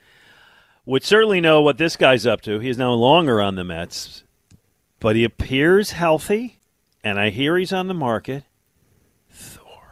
would 0.86 1.04
certainly 1.04 1.40
know 1.40 1.60
what 1.60 1.76
this 1.78 1.96
guy's 1.96 2.26
up 2.26 2.40
to. 2.42 2.58
He 2.58 2.68
is 2.70 2.78
no 2.78 2.94
longer 2.94 3.40
on 3.40 3.54
the 3.56 3.64
Mets, 3.64 4.24
but 4.98 5.14
he 5.14 5.24
appears 5.24 5.92
healthy, 5.92 6.58
and 7.04 7.18
I 7.20 7.30
hear 7.30 7.56
he's 7.58 7.72
on 7.72 7.86
the 7.88 7.94
market. 7.94 8.44
Thor. 9.30 9.82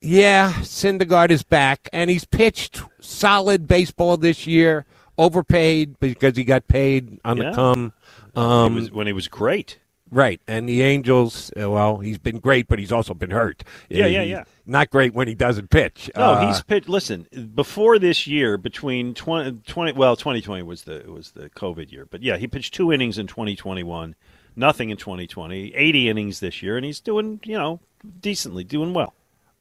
Yeah, 0.00 0.52
Syndergaard 0.62 1.30
is 1.30 1.44
back, 1.44 1.88
and 1.92 2.10
he's 2.10 2.24
pitched 2.24 2.82
solid 3.00 3.66
baseball 3.68 4.16
this 4.16 4.46
year. 4.46 4.84
Overpaid 5.18 6.00
because 6.00 6.36
he 6.38 6.42
got 6.42 6.66
paid 6.68 7.20
on 7.24 7.36
Yeah. 7.36 7.50
the 7.50 7.54
come. 7.54 7.92
He 8.34 8.40
Um, 8.40 8.74
was, 8.76 8.90
when 8.90 9.06
he 9.06 9.12
was 9.12 9.28
great. 9.28 9.78
Right, 10.12 10.40
and 10.46 10.68
the 10.68 10.82
Angels. 10.82 11.50
uh, 11.60 11.68
Well, 11.68 11.98
he's 11.98 12.18
been 12.18 12.38
great, 12.38 12.68
but 12.68 12.78
he's 12.78 12.92
also 12.92 13.14
been 13.14 13.30
hurt. 13.30 13.64
Yeah, 13.88 14.06
yeah, 14.06 14.22
yeah. 14.22 14.44
Not 14.66 14.90
great 14.90 15.12
when 15.14 15.26
he 15.26 15.34
doesn't 15.34 15.70
pitch. 15.70 16.08
No, 16.16 16.22
Uh, 16.22 16.46
he's 16.46 16.62
pitched. 16.62 16.88
Listen, 16.88 17.26
before 17.54 17.98
this 17.98 18.28
year, 18.28 18.56
between 18.56 19.14
20, 19.14 19.58
20 19.66 19.92
well, 19.92 20.14
2020 20.14 20.62
was 20.62 20.84
the 20.84 21.02
was 21.08 21.32
the 21.32 21.50
COVID 21.50 21.90
year, 21.90 22.06
but 22.08 22.22
yeah, 22.22 22.36
he 22.36 22.46
pitched 22.46 22.74
two 22.74 22.92
innings 22.92 23.18
in 23.18 23.26
2021, 23.26 24.14
nothing 24.54 24.90
in 24.90 24.96
2020, 24.96 25.74
80 25.74 26.08
innings 26.08 26.38
this 26.40 26.62
year, 26.62 26.76
and 26.76 26.86
he's 26.86 27.00
doing, 27.00 27.40
you 27.42 27.56
know, 27.58 27.80
decently, 28.20 28.62
doing 28.62 28.92
well. 28.94 29.14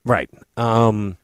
Right. 0.06 0.30
Um, 0.58 1.18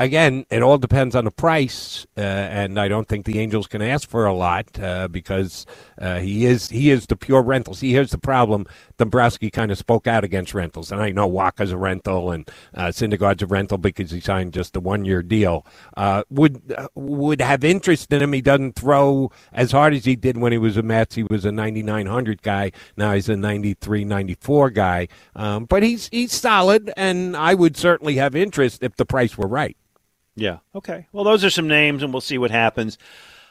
again, 0.00 0.46
it 0.50 0.62
all 0.62 0.78
depends 0.78 1.14
on 1.14 1.24
the 1.24 1.30
price, 1.30 2.06
uh, 2.16 2.20
and 2.20 2.80
I 2.80 2.88
don't 2.88 3.06
think 3.06 3.26
the 3.26 3.38
Angels 3.38 3.66
can 3.66 3.82
ask 3.82 4.08
for 4.08 4.24
a 4.24 4.32
lot 4.32 4.66
uh, 4.80 5.08
because 5.08 5.66
uh, 6.00 6.18
he 6.18 6.46
is 6.46 6.70
he 6.70 6.90
is 6.90 7.06
the 7.06 7.16
pure 7.16 7.42
rental. 7.42 7.74
See, 7.74 7.92
here's 7.92 8.10
the 8.10 8.18
problem: 8.18 8.66
Dombrowski 8.96 9.50
kind 9.50 9.70
of 9.70 9.78
spoke 9.78 10.06
out 10.06 10.24
against 10.24 10.54
rentals, 10.54 10.90
and 10.90 11.00
I 11.00 11.10
know 11.10 11.28
Wacha's 11.28 11.70
a 11.70 11.76
rental 11.76 12.32
and 12.32 12.50
uh, 12.74 12.86
Syndergaard's 12.86 13.42
a 13.42 13.46
rental 13.46 13.78
because 13.78 14.10
he 14.10 14.20
signed 14.20 14.54
just 14.54 14.74
a 14.74 14.80
one 14.80 15.04
year 15.04 15.22
deal. 15.22 15.66
Uh, 15.96 16.24
would 16.30 16.74
uh, 16.76 16.88
would 16.94 17.40
have 17.40 17.62
interest 17.62 18.12
in 18.12 18.22
him. 18.22 18.32
He 18.32 18.40
doesn't 18.40 18.76
throw 18.76 19.30
as 19.52 19.70
hard 19.70 19.94
as 19.94 20.06
he 20.06 20.16
did 20.16 20.38
when 20.38 20.52
he 20.52 20.58
was 20.58 20.76
a 20.78 20.82
Mets. 20.82 21.14
He 21.14 21.24
was 21.24 21.44
a 21.44 21.52
9900 21.52 22.42
guy. 22.42 22.72
Now 22.96 23.12
he's 23.12 23.28
a 23.28 23.36
93, 23.36 24.04
94 24.04 24.70
guy. 24.70 25.08
Um, 25.36 25.66
but 25.66 25.82
he's 25.82 26.08
he's 26.08 26.32
solid, 26.32 26.90
and 26.96 27.36
I 27.36 27.54
would 27.54 27.76
certainly 27.76 28.16
have 28.16 28.34
interest 28.34 28.82
if 28.82 28.96
the 28.96 29.04
price 29.04 29.36
were 29.36 29.46
right. 29.46 29.76
Yeah. 30.36 30.58
Okay. 30.74 31.06
Well, 31.12 31.24
those 31.24 31.44
are 31.44 31.50
some 31.50 31.68
names, 31.68 32.02
and 32.02 32.12
we'll 32.12 32.20
see 32.20 32.38
what 32.38 32.50
happens. 32.50 32.98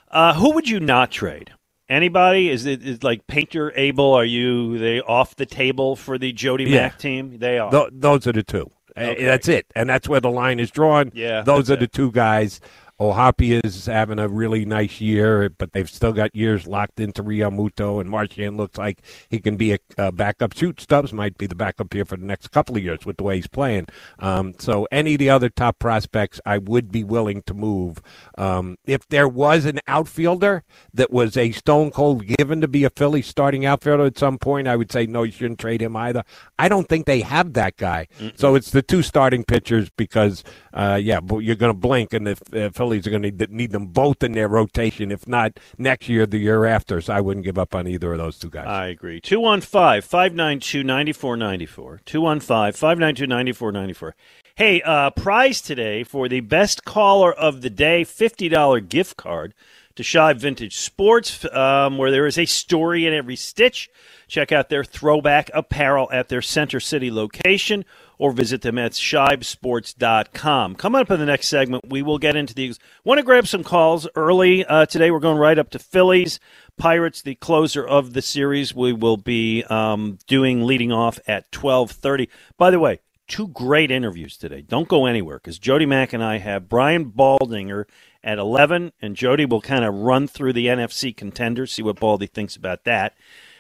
Uh, 0.09 0.33
who 0.33 0.53
would 0.53 0.67
you 0.67 0.79
not 0.79 1.11
trade? 1.11 1.51
Anybody? 1.87 2.49
Is 2.49 2.65
it 2.65 2.83
is 2.85 3.03
like 3.03 3.25
Painter, 3.27 3.73
Abel? 3.75 4.13
Are 4.13 4.25
you 4.25 4.77
they 4.77 5.01
off 5.01 5.35
the 5.35 5.45
table 5.45 5.95
for 5.95 6.17
the 6.17 6.31
Jody 6.31 6.65
Yeah. 6.65 6.81
Mack 6.83 6.99
team? 6.99 7.39
They 7.39 7.57
are. 7.59 7.71
Th- 7.71 7.89
those 7.91 8.27
are 8.27 8.31
the 8.31 8.43
two. 8.43 8.69
Okay. 8.97 9.23
That's 9.23 9.47
it, 9.47 9.65
and 9.75 9.89
that's 9.89 10.09
where 10.09 10.19
the 10.19 10.29
line 10.31 10.59
is 10.59 10.71
drawn. 10.71 11.11
Yeah, 11.13 11.41
those 11.41 11.69
are 11.71 11.75
the 11.77 11.87
two 11.87 12.11
guys. 12.11 12.59
O'Hoppe 13.01 13.61
is 13.63 13.85
having 13.85 14.19
a 14.19 14.27
really 14.27 14.65
nice 14.65 14.99
year, 14.99 15.49
but 15.49 15.71
they've 15.71 15.89
still 15.89 16.11
got 16.11 16.35
years 16.35 16.67
locked 16.67 16.99
into 16.99 17.23
Realmuto, 17.23 18.01
and 18.01 18.09
Marchan 18.09 18.57
looks 18.57 18.77
like 18.77 19.01
he 19.29 19.39
can 19.39 19.55
be 19.55 19.73
a, 19.73 19.79
a 19.97 20.11
backup. 20.11 20.55
Shoot 20.55 20.81
Stubbs 20.81 21.13
might 21.13 21.37
be 21.37 21.47
the 21.47 21.55
backup 21.55 21.93
here 21.93 22.03
for 22.03 22.17
the 22.17 22.25
next 22.25 22.49
couple 22.51 22.75
of 22.75 22.83
years 22.83 23.05
with 23.05 23.17
the 23.17 23.23
way 23.23 23.37
he's 23.37 23.47
playing. 23.47 23.87
Um, 24.19 24.53
so 24.59 24.87
any 24.91 25.13
of 25.13 25.19
the 25.19 25.29
other 25.29 25.49
top 25.49 25.79
prospects, 25.79 26.41
I 26.45 26.57
would 26.57 26.91
be 26.91 27.03
willing 27.05 27.41
to 27.43 27.53
move. 27.53 28.01
Um, 28.37 28.77
if 28.85 29.07
there 29.07 29.29
was 29.29 29.65
an 29.65 29.79
outfielder 29.87 30.63
that 30.93 31.11
was 31.11 31.37
a 31.37 31.51
stone 31.51 31.91
cold 31.91 32.25
given 32.25 32.59
to 32.59 32.67
be 32.67 32.83
a 32.83 32.89
Philly 32.89 33.21
starting 33.21 33.65
outfielder 33.65 34.05
at 34.05 34.17
some 34.17 34.37
point, 34.37 34.67
I 34.67 34.75
would 34.75 34.91
say 34.91 35.05
no, 35.05 35.23
you 35.23 35.31
shouldn't 35.31 35.59
trade 35.59 35.81
him 35.81 35.95
either. 35.95 36.23
I 36.57 36.67
don't 36.67 36.89
think 36.89 37.05
they 37.05 37.21
have 37.21 37.53
that 37.53 37.77
guy. 37.77 38.07
So 38.35 38.55
it's 38.55 38.71
the 38.71 38.81
two 38.81 39.01
starting 39.03 39.45
pitchers 39.45 39.89
because, 39.89 40.43
uh, 40.73 40.99
yeah, 41.01 41.19
you're 41.39 41.55
going 41.55 41.73
to 41.73 41.79
blink, 41.79 42.13
and 42.13 42.27
if 42.27 42.41
uh, 42.53 42.69
Phillies 42.89 43.05
are 43.05 43.11
going 43.11 43.37
to 43.37 43.47
need 43.51 43.71
them 43.71 43.85
both 43.85 44.23
in 44.23 44.31
their 44.31 44.47
rotation, 44.47 45.11
if 45.11 45.27
not 45.27 45.59
next 45.77 46.09
year, 46.09 46.25
the 46.25 46.39
year 46.39 46.65
after. 46.65 46.99
So 47.01 47.13
I 47.13 47.21
wouldn't 47.21 47.45
give 47.45 47.59
up 47.59 47.75
on 47.75 47.87
either 47.87 48.13
of 48.13 48.17
those 48.17 48.39
two 48.39 48.49
guys. 48.49 48.65
I 48.65 48.87
agree. 48.87 49.21
215 49.21 50.01
592 50.01 50.83
9494. 50.83 52.01
215 52.03 52.73
592 52.73 53.27
9494. 53.27 54.15
Hey, 54.55 54.81
uh, 54.81 55.11
prize 55.11 55.61
today 55.61 56.03
for 56.03 56.27
the 56.27 56.39
best 56.39 56.83
caller 56.83 57.31
of 57.31 57.61
the 57.61 57.69
day 57.69 58.03
$50 58.03 58.89
gift 58.89 59.17
card 59.17 59.53
to 59.99 60.03
Shibe 60.03 60.37
Vintage 60.37 60.77
Sports, 60.77 61.43
um, 61.53 61.97
where 61.97 62.09
there 62.09 62.25
is 62.25 62.37
a 62.37 62.45
story 62.45 63.05
in 63.05 63.13
every 63.13 63.35
stitch. 63.35 63.89
Check 64.29 64.53
out 64.53 64.69
their 64.69 64.85
throwback 64.85 65.51
apparel 65.53 66.07
at 66.13 66.29
their 66.29 66.41
Center 66.41 66.79
City 66.79 67.11
location 67.11 67.83
or 68.17 68.31
visit 68.31 68.61
them 68.61 68.77
at 68.77 68.93
shibesports.com. 68.93 70.75
Coming 70.75 71.01
up 71.01 71.11
in 71.11 71.19
the 71.19 71.25
next 71.25 71.49
segment, 71.49 71.89
we 71.89 72.01
will 72.01 72.17
get 72.17 72.37
into 72.37 72.53
these. 72.53 72.79
Want 73.03 73.17
to 73.17 73.25
grab 73.25 73.45
some 73.45 73.61
calls 73.61 74.07
early 74.15 74.63
uh, 74.63 74.85
today? 74.85 75.11
We're 75.11 75.19
going 75.19 75.37
right 75.37 75.59
up 75.59 75.69
to 75.71 75.79
Phillies. 75.79 76.39
Pirates, 76.77 77.21
the 77.21 77.35
closer 77.35 77.85
of 77.85 78.13
the 78.13 78.21
series, 78.21 78.73
we 78.73 78.93
will 78.93 79.17
be 79.17 79.65
um, 79.65 80.17
doing 80.27 80.63
leading 80.63 80.93
off 80.93 81.19
at 81.27 81.53
1230. 81.53 82.29
By 82.57 82.71
the 82.71 82.79
way, 82.79 83.01
two 83.29 83.47
great 83.47 83.91
interviews 83.91 84.35
today. 84.35 84.61
Don't 84.61 84.89
go 84.89 85.05
anywhere 85.05 85.37
because 85.37 85.59
Jody 85.59 85.85
Mack 85.85 86.11
and 86.11 86.23
I 86.23 86.39
have 86.39 86.67
Brian 86.67 87.11
Baldinger 87.11 87.85
at 88.23 88.37
11, 88.37 88.91
and 89.01 89.15
Jody 89.15 89.45
will 89.45 89.61
kind 89.61 89.85
of 89.85 89.93
run 89.93 90.27
through 90.27 90.51
the 90.53 90.67
NFC 90.67 91.15
contenders, 91.15 91.71
see 91.71 91.83
what 91.83 91.99
Baldy 91.99 92.27
thinks 92.27 92.57
about 92.57 92.83
that. 92.83 93.13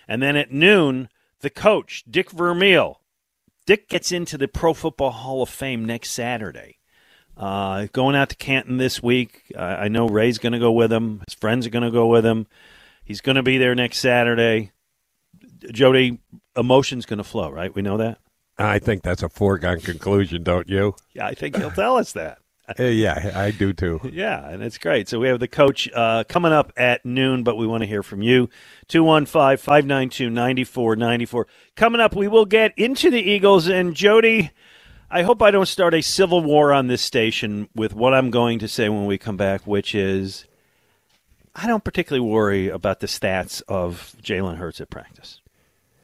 And 0.07 0.21
then 0.21 0.35
at 0.35 0.51
noon, 0.51 1.07
the 1.39 1.49
coach, 1.49 2.03
Dick 2.09 2.31
Vermeil. 2.31 2.99
Dick 3.65 3.87
gets 3.87 4.11
into 4.11 4.37
the 4.37 4.47
Pro 4.47 4.73
Football 4.73 5.11
Hall 5.11 5.43
of 5.43 5.49
Fame 5.49 5.85
next 5.85 6.11
Saturday. 6.11 6.79
Uh, 7.37 7.87
going 7.93 8.15
out 8.15 8.29
to 8.29 8.35
Canton 8.35 8.77
this 8.77 9.01
week. 9.01 9.43
Uh, 9.55 9.61
I 9.61 9.87
know 9.87 10.07
Ray's 10.07 10.39
going 10.39 10.53
to 10.53 10.59
go 10.59 10.71
with 10.71 10.91
him. 10.91 11.21
His 11.27 11.35
friends 11.35 11.65
are 11.65 11.69
going 11.69 11.83
to 11.83 11.91
go 11.91 12.07
with 12.07 12.25
him. 12.25 12.47
He's 13.05 13.21
going 13.21 13.37
to 13.37 13.43
be 13.43 13.57
there 13.57 13.75
next 13.75 13.99
Saturday. 13.99 14.71
Jody, 15.71 16.19
emotion's 16.57 17.05
going 17.05 17.19
to 17.19 17.23
flow, 17.23 17.49
right? 17.49 17.73
We 17.73 17.81
know 17.81 17.97
that. 17.97 18.17
I 18.59 18.79
think 18.79 19.03
that's 19.03 19.23
a 19.23 19.29
foregone 19.29 19.79
conclusion, 19.79 20.43
don't 20.43 20.67
you? 20.67 20.95
Yeah, 21.13 21.27
I 21.27 21.33
think 21.33 21.55
he'll 21.55 21.71
tell 21.71 21.97
us 21.97 22.11
that. 22.13 22.39
Uh, 22.77 22.83
yeah, 22.83 23.31
I 23.33 23.51
do 23.51 23.73
too. 23.73 23.99
Yeah, 24.11 24.47
and 24.47 24.61
it's 24.61 24.77
great. 24.77 25.07
So 25.07 25.19
we 25.19 25.27
have 25.29 25.39
the 25.39 25.47
coach 25.47 25.89
uh, 25.93 26.23
coming 26.27 26.51
up 26.51 26.73
at 26.77 27.05
noon, 27.05 27.43
but 27.43 27.55
we 27.55 27.65
want 27.65 27.81
to 27.81 27.87
hear 27.87 28.03
from 28.03 28.21
you. 28.21 28.49
215 28.89 29.57
592 29.57 30.29
9494. 30.29 31.47
Coming 31.75 32.01
up, 32.01 32.15
we 32.15 32.27
will 32.27 32.45
get 32.45 32.73
into 32.77 33.09
the 33.09 33.21
Eagles. 33.21 33.67
And 33.67 33.95
Jody, 33.95 34.51
I 35.09 35.23
hope 35.23 35.41
I 35.41 35.51
don't 35.51 35.65
start 35.65 35.93
a 35.93 36.01
civil 36.01 36.41
war 36.41 36.73
on 36.73 36.87
this 36.87 37.01
station 37.01 37.69
with 37.73 37.95
what 37.95 38.13
I'm 38.13 38.29
going 38.29 38.59
to 38.59 38.67
say 38.67 38.89
when 38.89 39.05
we 39.05 39.17
come 39.17 39.37
back, 39.37 39.65
which 39.65 39.95
is 39.95 40.45
I 41.55 41.67
don't 41.67 41.83
particularly 41.83 42.27
worry 42.27 42.69
about 42.69 42.99
the 42.99 43.07
stats 43.07 43.61
of 43.67 44.15
Jalen 44.21 44.57
Hurts 44.57 44.79
at 44.81 44.89
practice. 44.89 45.41